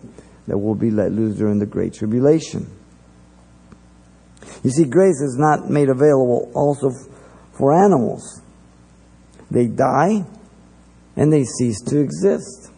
[0.46, 2.70] that will be let loose during the Great Tribulation.
[4.62, 6.90] You see, grace is not made available also
[7.56, 8.42] for animals.
[9.50, 10.26] They die
[11.16, 12.70] and they cease to exist.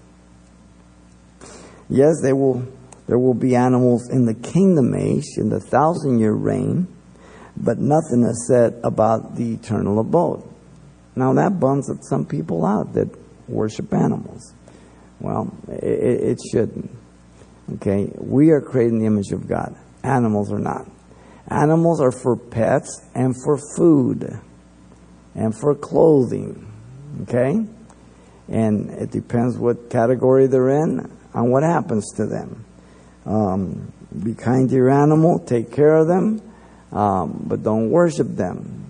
[1.88, 2.64] Yes, they will,
[3.08, 6.86] there will be animals in the kingdom age, in the thousand year reign,
[7.56, 10.51] but nothing is said about the eternal abode.
[11.14, 13.08] Now that bums some people out that
[13.48, 14.54] worship animals.
[15.20, 16.90] Well, it, it shouldn't.
[17.74, 18.10] Okay?
[18.16, 19.76] We are created in the image of God.
[20.02, 20.86] Animals are not.
[21.48, 24.40] Animals are for pets and for food
[25.34, 26.70] and for clothing.
[27.22, 27.60] Okay?
[28.48, 32.64] And it depends what category they're in and what happens to them.
[33.24, 36.42] Um, be kind to your animal, take care of them,
[36.90, 38.81] um, but don't worship them.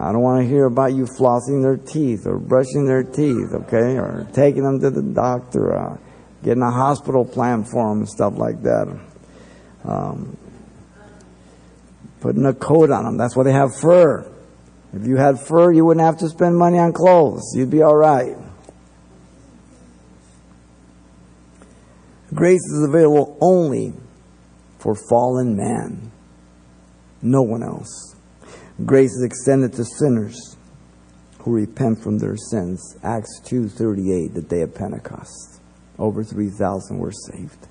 [0.00, 3.98] I don't want to hear about you flossing their teeth or brushing their teeth, okay,
[3.98, 5.98] or taking them to the doctor, uh,
[6.42, 8.98] getting a hospital plan for them, and stuff like that.
[9.84, 10.38] Um,
[12.20, 13.18] putting a coat on them.
[13.18, 14.26] That's why they have fur.
[14.94, 17.52] If you had fur, you wouldn't have to spend money on clothes.
[17.54, 18.36] You'd be all right.
[22.32, 23.92] Grace is available only
[24.78, 26.10] for fallen man,
[27.20, 28.09] no one else.
[28.86, 30.56] Grace is extended to sinners
[31.40, 32.96] who repent from their sins.
[33.02, 35.60] Acts 2:38, the day of Pentecost.
[35.98, 37.68] Over 3,000 were saved.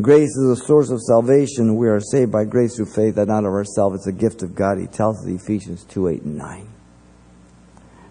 [0.00, 1.76] Grace is the source of salvation.
[1.76, 3.96] We are saved by grace through faith, that not of ourselves.
[3.96, 4.78] It's a gift of God.
[4.78, 6.68] He tells us Ephesians 2 8 and 9.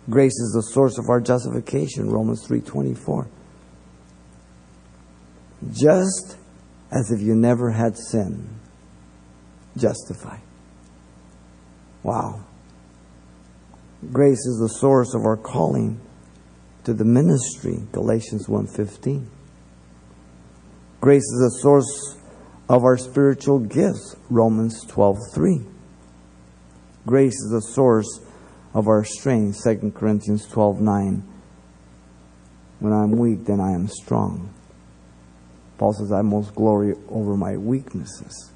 [0.09, 2.09] Grace is the source of our justification.
[2.09, 3.27] Romans 3 24.
[5.73, 6.37] Just
[6.91, 8.49] as if you never had sin,
[9.77, 10.41] justified.
[12.03, 12.41] Wow.
[14.11, 15.99] Grace is the source of our calling
[16.83, 17.83] to the ministry.
[17.91, 19.27] Galatians 1:15.
[20.99, 22.17] Grace is the source
[22.67, 24.15] of our spiritual gifts.
[24.29, 25.65] Romans 12:3.
[27.05, 28.19] Grace is the source
[28.73, 29.57] of our strength.
[29.63, 31.23] 2 Corinthians 12:9.
[32.79, 34.49] When I'm weak, then I am strong.
[35.77, 38.51] Paul says, I most glory over my weaknesses.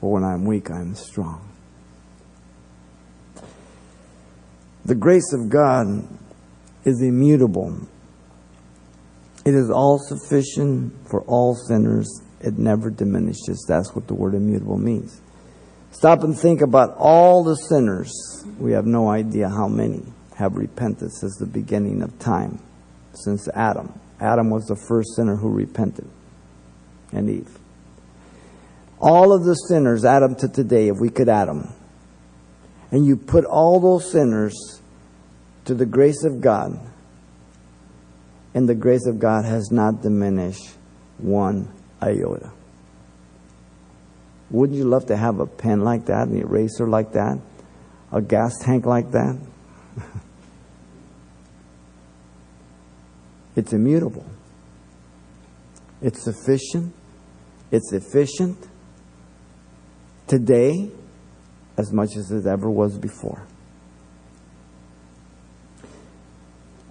[0.00, 1.40] For when I'm weak, I'm strong.
[4.84, 6.08] The grace of God
[6.84, 7.86] is immutable.
[9.44, 12.08] It is all sufficient for all sinners.
[12.40, 13.64] It never diminishes.
[13.68, 15.20] That's what the word immutable means.
[15.92, 18.12] Stop and think about all the sinners.
[18.58, 20.02] We have no idea how many
[20.36, 22.60] have repented since the beginning of time,
[23.12, 23.92] since Adam.
[24.20, 26.08] Adam was the first sinner who repented,
[27.12, 27.58] and Eve.
[29.00, 31.72] All of the sinners, Adam to today, if we could add them,
[32.90, 34.80] and you put all those sinners
[35.64, 36.78] to the grace of God,
[38.54, 40.70] and the grace of God has not diminished
[41.18, 41.72] one
[42.02, 42.50] iota.
[44.50, 47.38] Wouldn't you love to have a pen like that, an eraser like that,
[48.10, 49.38] a gas tank like that?
[53.56, 54.26] it's immutable.
[56.02, 56.92] It's sufficient.
[57.70, 58.68] It's efficient
[60.26, 60.90] today
[61.80, 63.46] as much as it ever was before.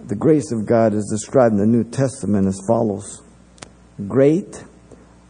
[0.04, 3.22] The grace of God is described in the New Testament as follows
[4.08, 4.64] Great,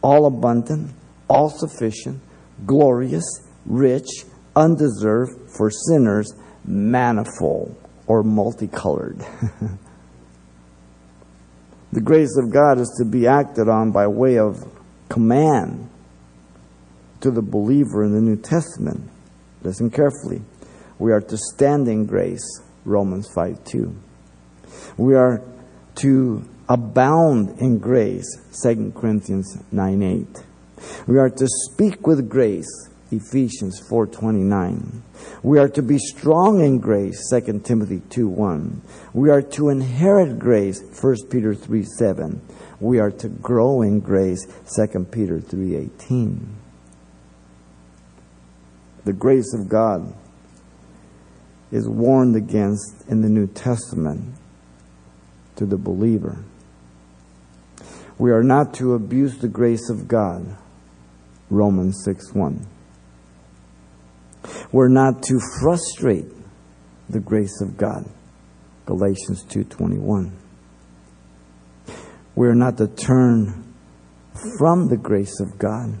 [0.01, 0.91] all abundant,
[1.29, 2.19] all sufficient,
[2.65, 3.23] glorious,
[3.65, 4.09] rich,
[4.55, 6.33] undeserved for sinners,
[6.65, 7.75] manifold
[8.07, 9.19] or multicolored.
[11.91, 14.65] the grace of God is to be acted on by way of
[15.09, 15.89] command
[17.19, 19.10] to the believer in the New Testament.
[19.63, 20.41] Listen carefully.
[20.99, 23.95] We are to stand in grace, Romans 5 2.
[24.97, 25.41] We are
[25.95, 28.25] to abound in grace,
[28.63, 30.43] 2 Corinthians 9 8.
[31.07, 35.01] We are to speak with grace, Ephesians 4:29.
[35.43, 38.81] We are to be strong in grace, 2 Timothy 2:1.
[39.13, 42.41] We are to inherit grace, 1 Peter 3:7.
[42.79, 46.55] We are to grow in grace, 2 Peter 3:18.
[49.03, 50.13] The grace of God
[51.71, 54.35] is warned against in the New Testament
[55.55, 56.43] to the believer.
[58.19, 60.57] We are not to abuse the grace of God.
[61.49, 62.67] Romans 6 1.
[64.71, 66.27] We're not to frustrate
[67.09, 68.05] the grace of God.
[68.85, 70.31] Galatians 2:21.
[72.35, 73.63] We're not to turn
[74.57, 75.97] from the grace of God.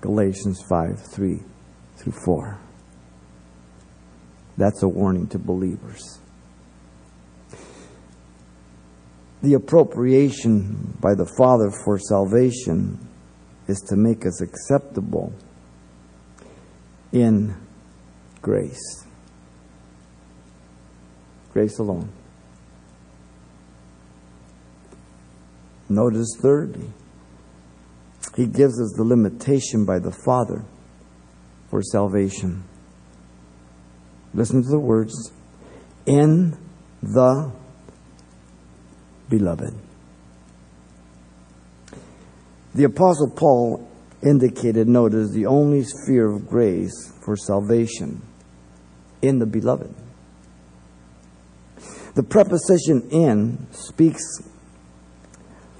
[0.00, 1.42] Galatians 5 3
[2.04, 2.58] through 4.
[4.56, 6.20] That's a warning to believers.
[9.42, 13.08] The appropriation by the Father for salvation
[13.68, 15.32] is to make us acceptable
[17.12, 17.54] in
[18.40, 19.06] grace.
[21.52, 22.10] Grace alone.
[25.88, 26.90] Notice thirdly,
[28.36, 30.64] he gives us the limitation by the Father
[31.74, 32.62] for salvation.
[34.32, 35.32] Listen to the words
[36.06, 36.56] in
[37.02, 37.50] the
[39.28, 39.74] beloved.
[42.76, 43.90] The Apostle Paul
[44.22, 48.22] indicated, notice, the only sphere of grace for salvation
[49.20, 49.92] in the beloved.
[52.14, 54.22] The preposition in speaks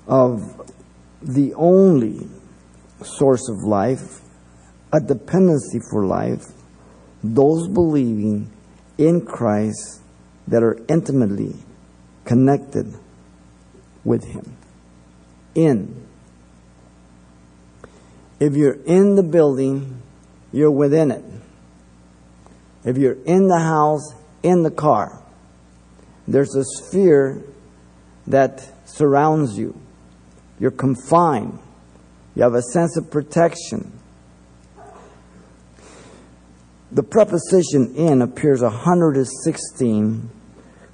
[0.09, 0.41] of
[1.23, 2.27] the only
[3.01, 4.24] source of life,
[4.95, 6.45] a dependency for life,
[7.23, 8.49] those believing
[8.97, 10.01] in Christ
[10.47, 11.57] that are intimately
[12.25, 12.95] connected
[14.05, 14.57] with Him.
[15.57, 16.07] In.
[18.39, 20.01] If you're in the building,
[20.53, 21.25] you're within it.
[22.85, 24.15] If you're in the house,
[24.45, 25.21] in the car,
[26.29, 27.43] there's a sphere
[28.29, 29.77] that surrounds you.
[30.61, 31.59] You're confined.
[32.37, 33.91] You have a sense of protection.
[36.95, 40.31] The preposition in appears 116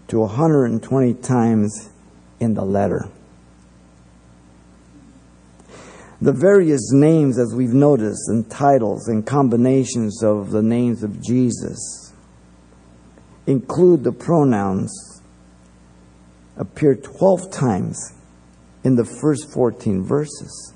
[0.08, 1.90] to 120 times
[2.40, 3.10] in the letter.
[6.22, 12.14] The various names, as we've noticed, and titles and combinations of the names of Jesus
[13.46, 15.20] include the pronouns
[16.56, 18.14] appear 12 times
[18.84, 20.72] in the first 14 verses.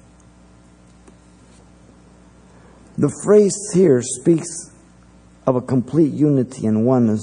[2.98, 4.73] The phrase here speaks
[5.46, 7.20] of a complete unity and oneness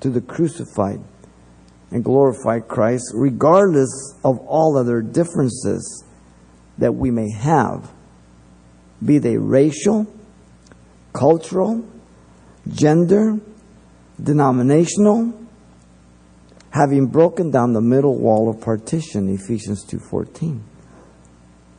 [0.00, 1.00] to the crucified
[1.90, 6.04] and glorified Christ, regardless of all other differences
[6.78, 7.92] that we may have,
[9.04, 10.06] be they racial,
[11.12, 11.84] cultural,
[12.68, 13.38] gender,
[14.22, 15.34] denominational,
[16.70, 20.62] having broken down the middle wall of partition, Ephesians 2.14.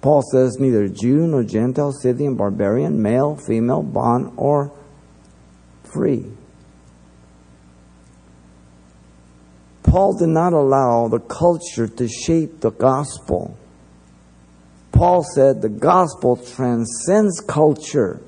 [0.01, 4.71] Paul says neither Jew nor Gentile, Scythian, barbarian, male, female, bond, or
[5.94, 6.26] free.
[9.84, 13.56] Paul did not allow the culture to shape the gospel.
[14.91, 18.20] Paul said the gospel transcends culture.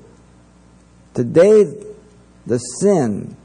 [1.14, 1.64] Today,
[2.46, 3.36] the sin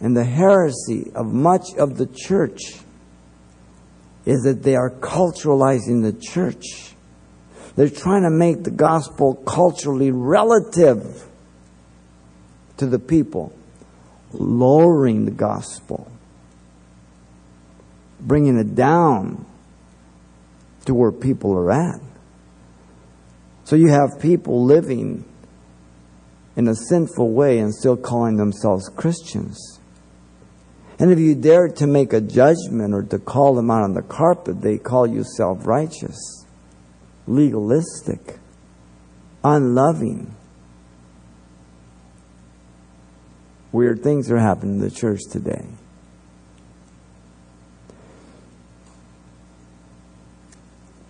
[0.00, 2.60] and the heresy of much of the church
[4.24, 6.94] is that they are culturalizing the church.
[7.76, 11.26] They're trying to make the gospel culturally relative
[12.78, 13.52] to the people,
[14.32, 16.10] lowering the gospel,
[18.20, 19.46] bringing it down
[20.84, 22.00] to where people are at.
[23.64, 25.24] So you have people living
[26.56, 29.80] in a sinful way and still calling themselves Christians.
[30.98, 34.02] And if you dare to make a judgment or to call them out on the
[34.02, 36.44] carpet, they call you self righteous.
[37.26, 38.38] legalistic,
[39.42, 40.34] unloving.
[43.76, 45.66] Weird things are happening in the church today.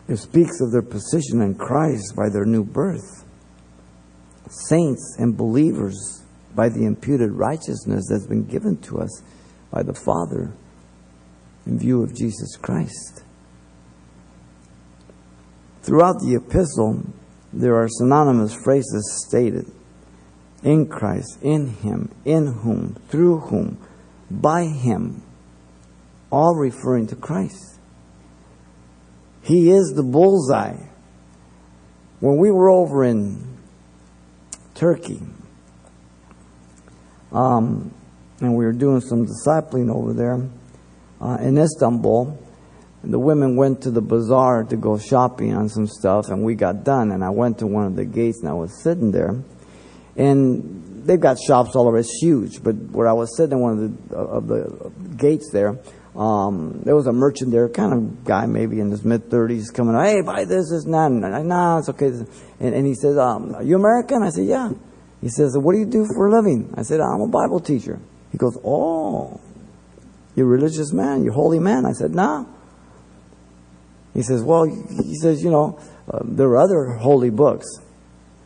[0.08, 3.24] It speaks of their position in Christ by their new birth.
[4.48, 6.24] Saints and believers
[6.56, 9.22] by the imputed righteousness that's been given to us
[9.70, 10.52] by the Father
[11.66, 13.22] in view of Jesus Christ.
[15.82, 17.04] Throughout the epistle,
[17.52, 19.70] there are synonymous phrases stated
[20.66, 23.78] in Christ, in Him, in whom, through whom,
[24.28, 25.22] by Him,
[26.30, 27.78] all referring to Christ.
[29.42, 30.76] He is the bullseye.
[32.18, 33.58] When we were over in
[34.74, 35.22] Turkey,
[37.30, 37.94] um,
[38.40, 40.48] and we were doing some discipling over there
[41.20, 42.42] uh, in Istanbul,
[43.04, 46.82] the women went to the bazaar to go shopping on some stuff, and we got
[46.82, 47.12] done.
[47.12, 49.36] And I went to one of the gates, and I was sitting there,
[50.16, 51.98] and they've got shops all over.
[51.98, 55.78] It's huge, but where I was sitting in one of the of the gates there,
[56.16, 59.94] um, there was a merchant there, kind of guy, maybe in his mid thirties, coming.
[60.02, 60.84] Hey, buy this, this.
[60.84, 62.06] And I, nah, it's okay.
[62.06, 64.70] And, and he says, um, "Are you American?" I said, "Yeah."
[65.20, 68.00] He says, "What do you do for a living?" I said, "I'm a Bible teacher."
[68.32, 69.40] He goes, "Oh,
[70.34, 72.46] you're a religious man, you're a holy man." I said, "Nah."
[74.14, 75.78] He says, "Well," he says, "You know,
[76.10, 77.66] uh, there are other holy books."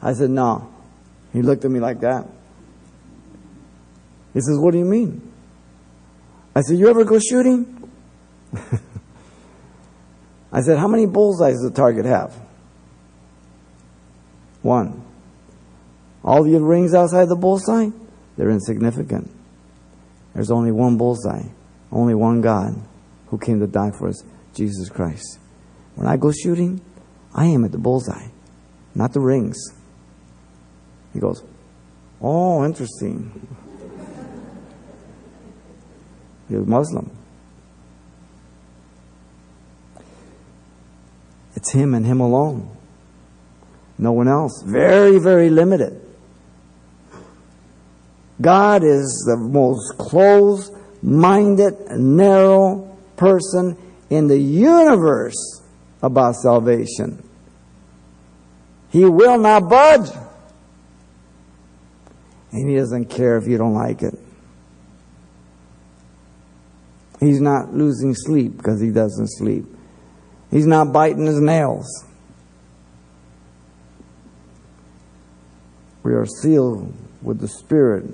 [0.02, 0.68] I said, "No."
[1.32, 2.26] He looked at me like that.
[4.34, 5.30] He says, "What do you mean?"
[6.54, 7.90] I said, You ever go shooting?
[10.52, 12.34] I said, How many bullseyes does the target have?
[14.62, 15.04] One.
[16.22, 17.88] All the rings outside the bullseye,
[18.36, 19.30] they're insignificant.
[20.34, 21.44] There's only one bullseye,
[21.90, 22.74] only one God
[23.28, 24.22] who came to die for us,
[24.54, 25.38] Jesus Christ.
[25.94, 26.82] When I go shooting,
[27.34, 28.28] I aim at the bullseye,
[28.94, 29.56] not the rings.
[31.12, 31.42] He goes,
[32.20, 33.56] Oh, interesting.
[36.48, 37.10] He was Muslim.
[41.54, 42.76] It's him and him alone.
[43.98, 44.62] No one else.
[44.66, 46.00] Very, very limited.
[48.40, 53.76] God is the most closed minded, narrow person
[54.08, 55.62] in the universe
[56.02, 57.22] about salvation.
[58.90, 60.10] He will not budge.
[62.52, 64.18] And he doesn't care if you don't like it.
[67.20, 69.66] He's not losing sleep because he doesn't sleep.
[70.50, 71.86] He's not biting his nails.
[76.02, 78.06] We are sealed with the Spirit.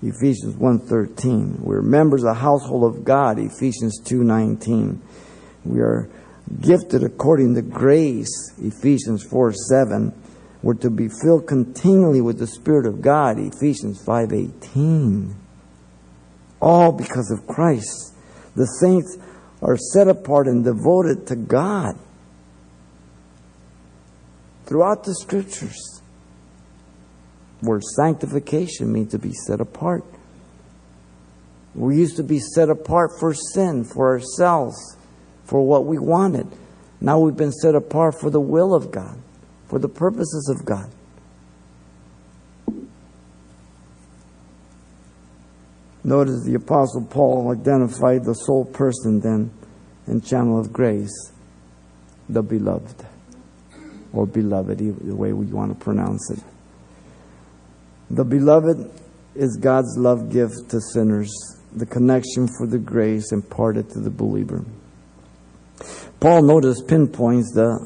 [0.00, 1.60] Ephesians 1.13.
[1.60, 3.38] We're members of the household of God.
[3.38, 5.00] Ephesians 2.19.
[5.64, 6.08] We are
[6.60, 8.52] gifted according to grace.
[8.58, 10.14] Ephesians 4.7.
[10.64, 13.38] We're to be filled continually with the Spirit of God.
[13.38, 15.34] Ephesians 5.18
[16.64, 18.14] all because of Christ.
[18.56, 19.18] The saints
[19.60, 21.98] are set apart and devoted to God.
[24.64, 26.00] Throughout the scriptures,
[27.62, 30.04] word sanctification means to be set apart.
[31.74, 34.96] We used to be set apart for sin, for ourselves,
[35.44, 36.46] for what we wanted.
[37.00, 39.18] Now we've been set apart for the will of God,
[39.68, 40.90] for the purposes of God.
[46.04, 49.50] Notice the Apostle Paul identified the sole person then
[50.06, 51.32] in channel of grace,
[52.28, 53.06] the beloved,
[54.12, 56.40] or beloved, the way we want to pronounce it.
[58.10, 58.90] The beloved
[59.34, 61.32] is God's love gift to sinners,
[61.74, 64.62] the connection for the grace imparted to the believer.
[66.20, 67.78] Paul notice pinpoints the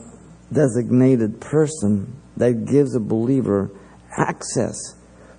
[0.53, 3.71] designated person that gives a believer
[4.17, 4.77] access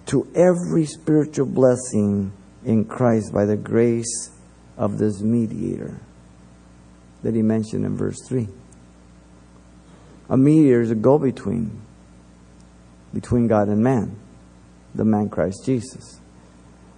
[0.05, 2.31] to every spiritual blessing
[2.63, 4.31] in Christ by the grace
[4.77, 5.99] of this mediator
[7.23, 8.47] that he mentioned in verse 3.
[10.29, 11.81] A mediator is a go between
[13.13, 14.15] between God and man,
[14.93, 16.19] the man Christ Jesus.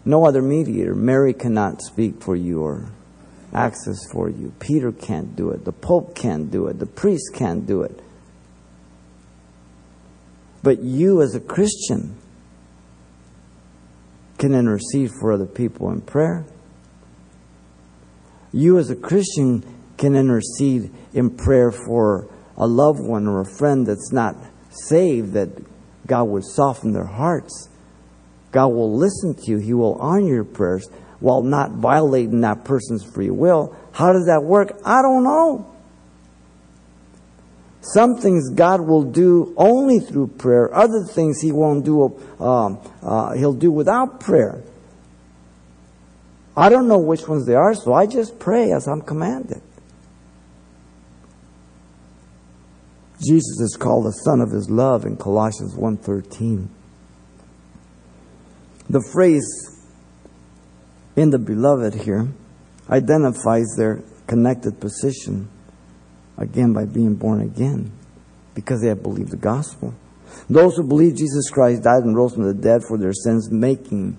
[0.03, 0.93] No other mediator.
[0.93, 2.91] Mary cannot speak for you or
[3.53, 4.53] access for you.
[4.59, 5.65] Peter can't do it.
[5.65, 6.79] The Pope can't do it.
[6.79, 7.99] The priest can't do it.
[10.63, 12.17] But you, as a Christian,
[14.37, 16.45] can intercede for other people in prayer.
[18.53, 19.63] You, as a Christian,
[19.97, 22.27] can intercede in prayer for
[22.57, 24.35] a loved one or a friend that's not
[24.69, 25.49] saved, that
[26.07, 27.69] God would soften their hearts.
[28.51, 30.87] God will listen to you, He will honor your prayers
[31.21, 33.75] while not violating that person's free will.
[33.93, 34.73] How does that work?
[34.83, 35.71] I don't know.
[37.81, 40.73] Some things God will do only through prayer.
[40.73, 42.19] Other things He won't do.
[42.39, 44.61] Um, uh, he'll do without prayer.
[46.55, 49.61] I don't know which ones they are, so I just pray as I'm commanded.
[53.25, 56.67] Jesus is called the Son of His love in Colossians 1.13.
[58.89, 59.70] The phrase
[61.21, 62.27] in the beloved here
[62.89, 65.47] identifies their connected position
[66.37, 67.91] again by being born again
[68.55, 69.93] because they have believed the gospel.
[70.49, 74.17] Those who believe Jesus Christ died and rose from the dead for their sins, making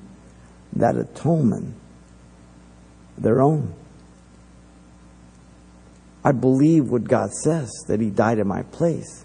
[0.75, 1.75] that atonement
[3.19, 3.75] their own.
[6.25, 9.25] I believe what God says, that He died in my place.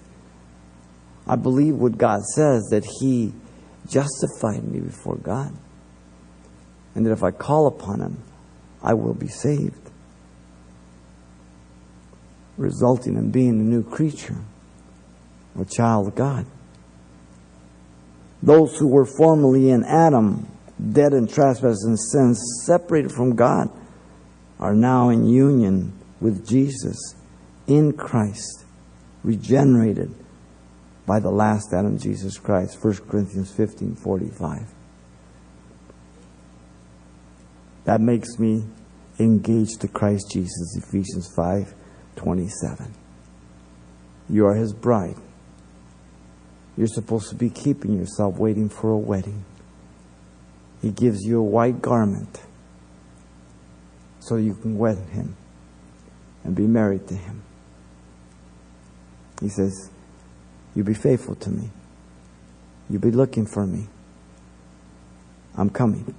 [1.27, 3.33] I believe what God says, that He
[3.87, 5.55] justified me before God.
[6.97, 8.23] And that if I call upon Him,
[8.81, 9.91] I will be saved.
[12.57, 14.37] Resulting in being a new creature,
[15.59, 16.47] a child of God.
[18.41, 20.47] Those who were formerly in Adam,
[20.91, 23.69] dead in trespasses and sins, separated from God,
[24.59, 27.13] are now in union with Jesus
[27.67, 28.65] in Christ,
[29.23, 30.15] regenerated
[31.05, 32.83] by the last Adam, Jesus Christ.
[32.83, 34.73] 1 Corinthians 15 45.
[37.87, 38.65] That makes me
[39.17, 41.73] engaged to Christ Jesus, Ephesians 5
[42.17, 42.93] 27.
[44.29, 45.15] You are his bride.
[46.75, 49.45] You're supposed to be keeping yourself waiting for a wedding.
[50.81, 52.41] He gives you a white garment
[54.19, 55.37] so you can wed him
[56.43, 57.41] and be married to him.
[59.39, 59.89] He says,
[60.75, 61.69] You be faithful to me.
[62.89, 63.87] You be looking for me.
[65.55, 66.13] I'm coming.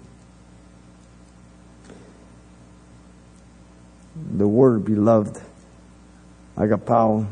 [4.37, 5.37] The word beloved,
[6.57, 7.29] agapao,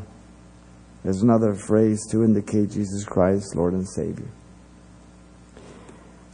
[1.03, 4.27] is another phrase to indicate Jesus Christ, Lord and Savior.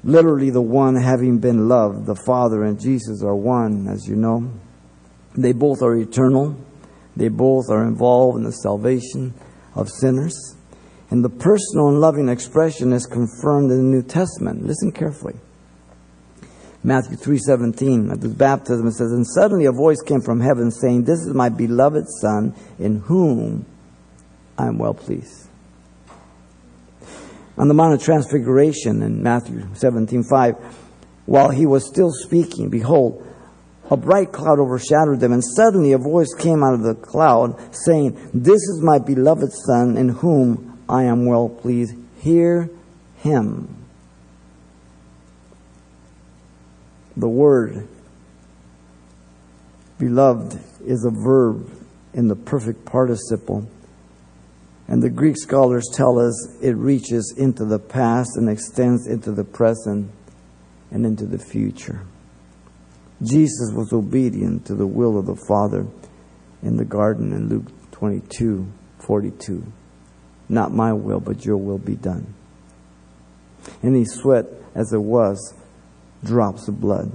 [0.04, 4.52] Literally, the one having been loved, the Father and Jesus are one, as you know.
[5.38, 6.58] They both are eternal.
[7.16, 9.34] They both are involved in the salvation
[9.76, 10.36] of sinners.
[11.10, 14.66] And the personal and loving expression is confirmed in the New Testament.
[14.66, 15.36] Listen carefully.
[16.86, 21.04] Matthew 3:17 at the baptism it says and suddenly a voice came from heaven saying
[21.04, 23.66] this is my beloved son in whom
[24.58, 25.48] I am well pleased.
[27.58, 30.58] On the Mount of Transfiguration in Matthew 17:5
[31.26, 33.26] while he was still speaking behold
[33.90, 38.18] a bright cloud overshadowed them and suddenly a voice came out of the cloud saying
[38.34, 42.70] this is my beloved son in whom I am well pleased hear
[43.18, 43.83] him
[47.16, 47.88] The word
[50.00, 51.70] beloved is a verb
[52.14, 53.68] in the perfect participle.
[54.88, 59.44] And the Greek scholars tell us it reaches into the past and extends into the
[59.44, 60.12] present
[60.92, 62.06] and into the future.
[63.22, 65.88] Jesus was obedient to the will of the Father
[66.62, 68.68] in the garden in Luke 22
[69.00, 69.64] 42.
[70.50, 72.34] Not my will, but your will be done.
[73.82, 74.46] And he sweat
[74.76, 75.54] as it was
[76.24, 77.12] drops of blood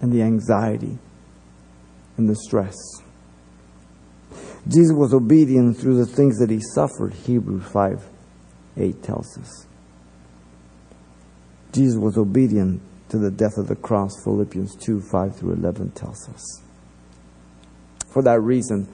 [0.00, 0.98] and the anxiety
[2.16, 2.74] and the stress.
[4.66, 8.08] Jesus was obedient through the things that he suffered, Hebrews 5
[8.76, 9.66] 8 tells us.
[11.72, 16.28] Jesus was obedient to the death of the cross, Philippians 2 5 through 11 tells
[16.28, 16.62] us.
[18.12, 18.88] For that reason,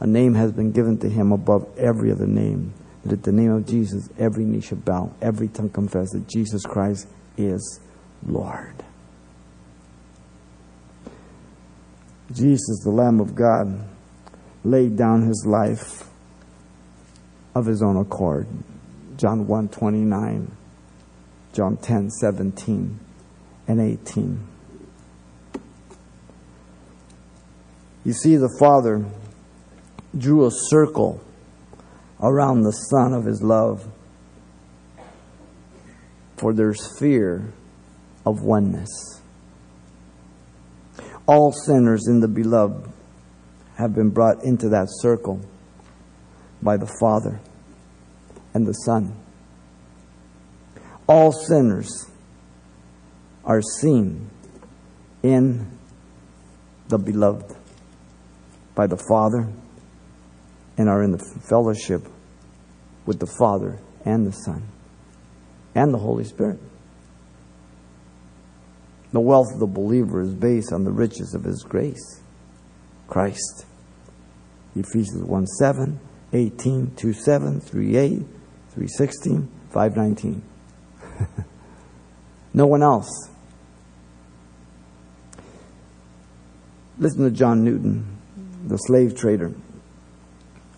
[0.00, 3.52] a name has been given to him above every other name, that at the name
[3.52, 7.80] of Jesus, every knee shall bow, every tongue confess that Jesus Christ is
[8.26, 8.74] Lord.
[12.32, 13.88] Jesus, the Lamb of God,
[14.64, 16.08] laid down his life
[17.54, 18.46] of his own accord.
[19.16, 20.56] John 1 29,
[21.52, 22.98] John 10 17
[23.68, 24.48] and 18.
[28.04, 29.04] You see, the Father
[30.16, 31.22] drew a circle
[32.20, 33.90] around the Son of his love
[36.36, 37.52] for their fear
[38.26, 38.90] of oneness.
[41.26, 42.90] All sinners in the beloved
[43.76, 45.40] have been brought into that circle
[46.62, 47.40] by the Father
[48.52, 49.16] and the Son.
[51.06, 52.10] All sinners
[53.44, 54.30] are seen
[55.22, 55.78] in
[56.88, 57.56] the beloved
[58.74, 59.52] by the Father
[60.76, 62.06] and are in the fellowship
[63.06, 64.73] with the Father and the Son
[65.74, 66.58] and the Holy Spirit.
[69.12, 72.20] The wealth of the believer is based on the riches of his grace,
[73.06, 73.66] Christ.
[74.74, 76.00] Ephesians 1 7,
[76.32, 78.22] 18, 2 7, 3 8,
[78.70, 80.42] 3 16, 5 19.
[82.54, 83.30] no one else.
[86.98, 88.18] Listen to John Newton,
[88.66, 89.52] the slave trader,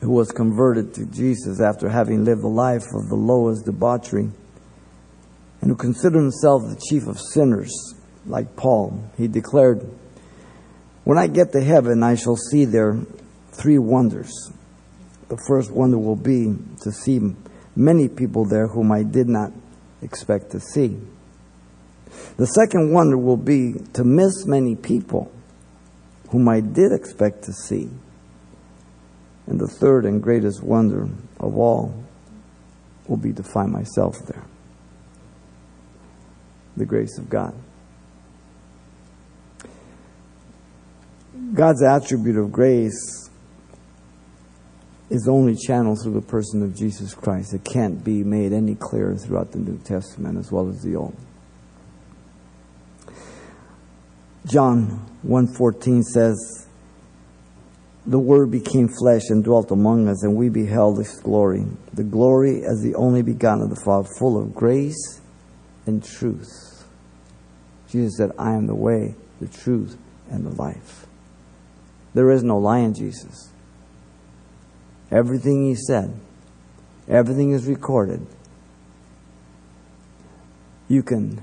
[0.01, 4.31] who was converted to Jesus after having lived a life of the lowest debauchery,
[5.61, 7.73] and who considered himself the chief of sinners,
[8.27, 9.11] like Paul.
[9.17, 9.89] He declared,
[11.05, 12.99] When I get to heaven, I shall see there
[13.53, 14.33] three wonders.
[15.29, 17.21] The first wonder will be to see
[17.75, 19.53] many people there whom I did not
[20.03, 20.97] expect to see.
[22.37, 25.33] The second wonder will be to miss many people
[26.31, 27.89] whom I did expect to see.
[29.47, 32.05] And the third and greatest wonder of all
[33.07, 34.45] will be to find myself there.
[36.77, 37.55] The grace of God.
[41.55, 43.31] God's attribute of grace
[45.09, 47.55] is only channeled through the person of Jesus Christ.
[47.55, 51.17] It can't be made any clearer throughout the New Testament as well as the Old.
[54.45, 56.67] John 1:14 says,
[58.07, 62.65] "The word became flesh and dwelt among us, and we beheld his glory, the glory
[62.65, 65.21] as the only begotten of the Father, full of grace
[65.87, 66.66] and truth."
[67.89, 69.97] Jesus said, "I am the way, the truth,
[70.31, 71.07] and the life."
[72.15, 73.51] There is no lie in Jesus.
[75.11, 76.15] Everything he said,
[77.09, 78.27] everything is recorded.
[80.89, 81.43] You can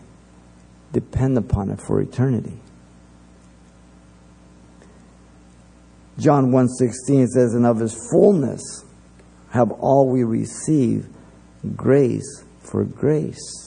[0.91, 2.59] depend upon it for eternity.
[6.17, 8.83] John 1:16 says, "And of his fullness
[9.49, 11.07] have all we receive
[11.75, 13.62] grace for grace."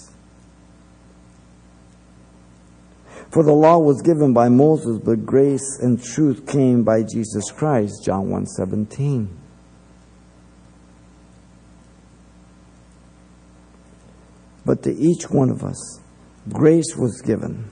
[3.37, 8.03] For the law was given by Moses, but grace and truth came by Jesus Christ,
[8.03, 9.29] John 1:17.
[14.65, 16.01] But to each one of us,
[16.49, 17.67] grace was given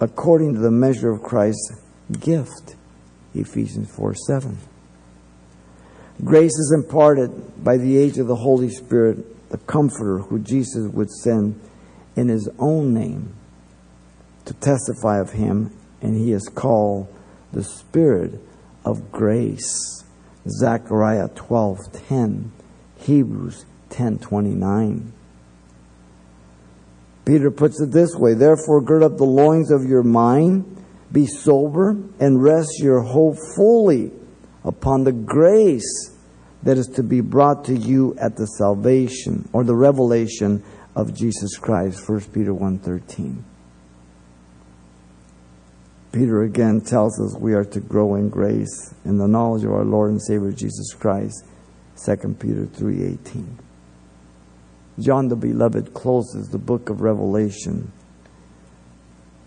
[0.00, 1.82] according to the measure of Christ's
[2.20, 2.74] gift.
[3.34, 4.56] Ephesians 4 7.
[6.24, 11.10] Grace is imparted by the age of the Holy Spirit, the Comforter who Jesus would
[11.10, 11.60] send
[12.16, 13.34] in His own name
[14.44, 17.08] to testify of Him, and He is called
[17.52, 18.40] the Spirit
[18.84, 20.04] of grace.
[20.46, 22.50] Zechariah 12:10,
[22.96, 25.12] Hebrews 10:29.
[27.24, 30.64] Peter puts it this way, therefore gird up the loins of your mind
[31.10, 34.10] be sober and rest your hope fully
[34.64, 36.10] upon the grace
[36.64, 40.62] that is to be brought to you at the salvation or the revelation
[40.96, 42.06] of Jesus Christ.
[42.06, 43.44] 1 Peter 1:13.
[46.14, 49.84] Peter again tells us we are to grow in grace in the knowledge of our
[49.84, 51.44] Lord and Savior Jesus Christ.
[51.96, 53.58] 2 Peter 3:18.
[55.00, 57.90] John the beloved closes the book of Revelation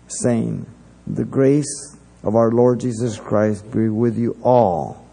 [0.08, 0.66] saying,
[1.06, 5.06] the grace of our Lord Jesus Christ be with you all.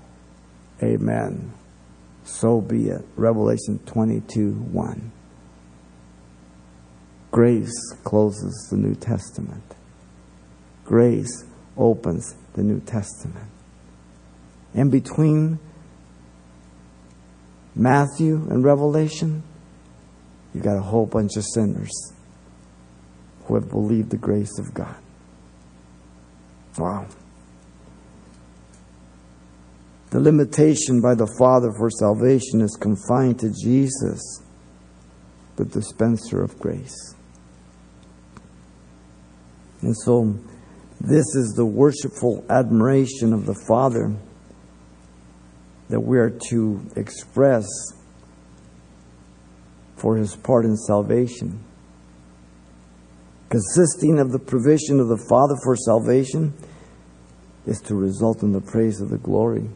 [0.83, 1.53] Amen.
[2.25, 3.05] So be it.
[3.15, 5.11] Revelation 22 1.
[7.31, 9.64] Grace closes the New Testament.
[10.85, 11.43] Grace
[11.75, 13.49] opens the New Testament.
[14.73, 15.59] And between
[17.75, 19.43] Matthew and Revelation,
[20.53, 21.91] you got a whole bunch of sinners
[23.45, 24.95] who have believed the grace of God.
[26.77, 27.07] Wow.
[30.11, 34.41] The limitation by the Father for salvation is confined to Jesus,
[35.57, 37.15] the dispenser of grace.
[39.81, 40.37] And so,
[41.07, 44.15] this is the worshipful admiration of the Father
[45.89, 47.65] that we are to express
[49.97, 51.63] for his part in salvation
[53.49, 56.53] consisting of the provision of the Father for salvation,
[57.65, 59.69] is to result in the praise of the glory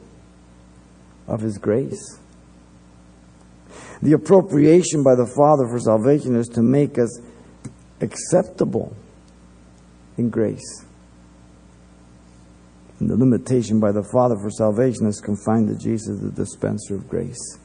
[1.27, 2.19] of His grace.
[4.01, 7.21] The appropriation by the Father for salvation is to make us
[8.01, 8.95] acceptable
[10.17, 10.85] in grace.
[12.99, 17.07] And the limitation by the Father for salvation is confined to Jesus, the dispenser of
[17.07, 17.57] grace.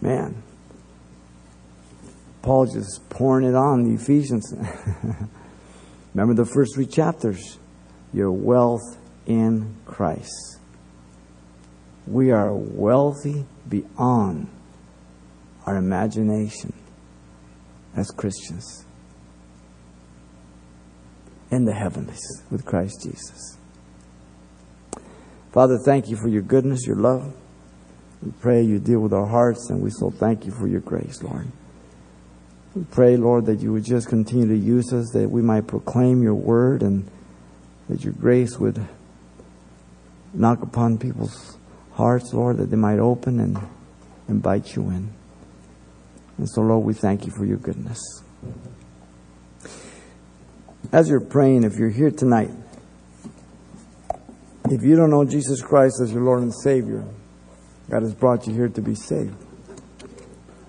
[0.00, 0.42] Man.
[2.42, 4.54] Paul just pouring it on the Ephesians.
[6.14, 7.58] Remember the first three chapters?
[8.12, 10.58] Your wealth in Christ.
[12.06, 14.48] We are wealthy beyond
[15.66, 16.72] our imagination
[17.94, 18.86] as Christians
[21.50, 22.18] in the heavens
[22.50, 23.57] with Christ Jesus.
[25.52, 27.34] Father, thank you for your goodness, your love.
[28.22, 31.22] We pray you deal with our hearts, and we so thank you for your grace,
[31.22, 31.46] Lord.
[32.74, 36.22] We pray, Lord, that you would just continue to use us, that we might proclaim
[36.22, 37.08] your word, and
[37.88, 38.86] that your grace would
[40.34, 41.56] knock upon people's
[41.92, 43.58] hearts, Lord, that they might open and
[44.28, 45.12] invite you in.
[46.36, 48.00] And so, Lord, we thank you for your goodness.
[50.92, 52.50] As you're praying, if you're here tonight,
[54.72, 57.04] if you don't know Jesus Christ as your Lord and Savior,
[57.90, 59.36] God has brought you here to be saved,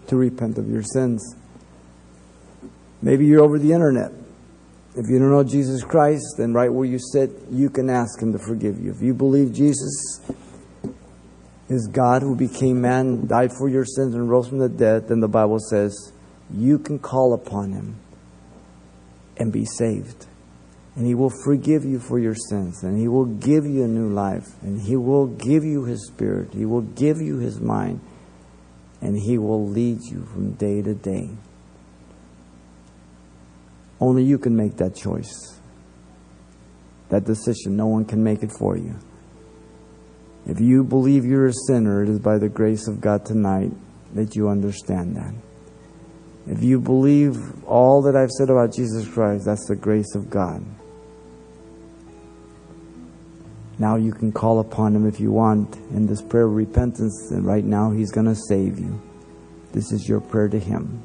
[0.08, 1.36] to repent of your sins.
[3.02, 4.12] Maybe you're over the internet.
[4.96, 8.34] If you don't know Jesus Christ, then right where you sit, you can ask Him
[8.34, 8.92] to forgive you.
[8.92, 10.22] If you believe Jesus
[11.70, 15.20] is God who became man, died for your sins, and rose from the dead, then
[15.20, 16.12] the Bible says
[16.52, 17.98] you can call upon Him
[19.38, 20.26] and be saved.
[21.00, 24.10] And He will forgive you for your sins, and He will give you a new
[24.10, 28.02] life, and He will give you His Spirit, He will give you His mind,
[29.00, 31.30] and He will lead you from day to day.
[34.02, 35.62] Only you can make that choice,
[37.08, 37.78] that decision.
[37.78, 39.00] No one can make it for you.
[40.46, 43.72] If you believe you're a sinner, it is by the grace of God tonight
[44.16, 45.34] that you understand that.
[46.46, 50.62] If you believe all that I've said about Jesus Christ, that's the grace of God.
[53.80, 57.46] Now you can call upon Him if you want in this prayer of repentance, and
[57.46, 59.02] right now He's going to save you.
[59.72, 61.02] This is your prayer to Him.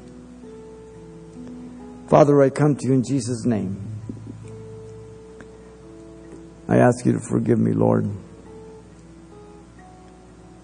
[2.09, 3.81] Father, I come to you in Jesus' name.
[6.67, 8.09] I ask you to forgive me, Lord,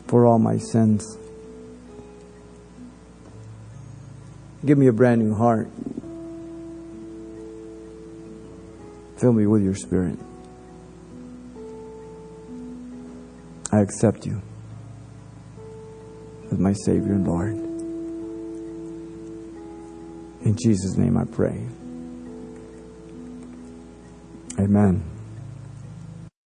[0.07, 1.17] for all my sins.
[4.65, 5.69] Give me a brand new heart.
[9.17, 10.19] Fill me with your spirit.
[13.71, 14.41] I accept you
[16.51, 17.53] as my Savior and Lord.
[20.43, 21.67] In Jesus' name I pray.
[24.59, 25.10] Amen.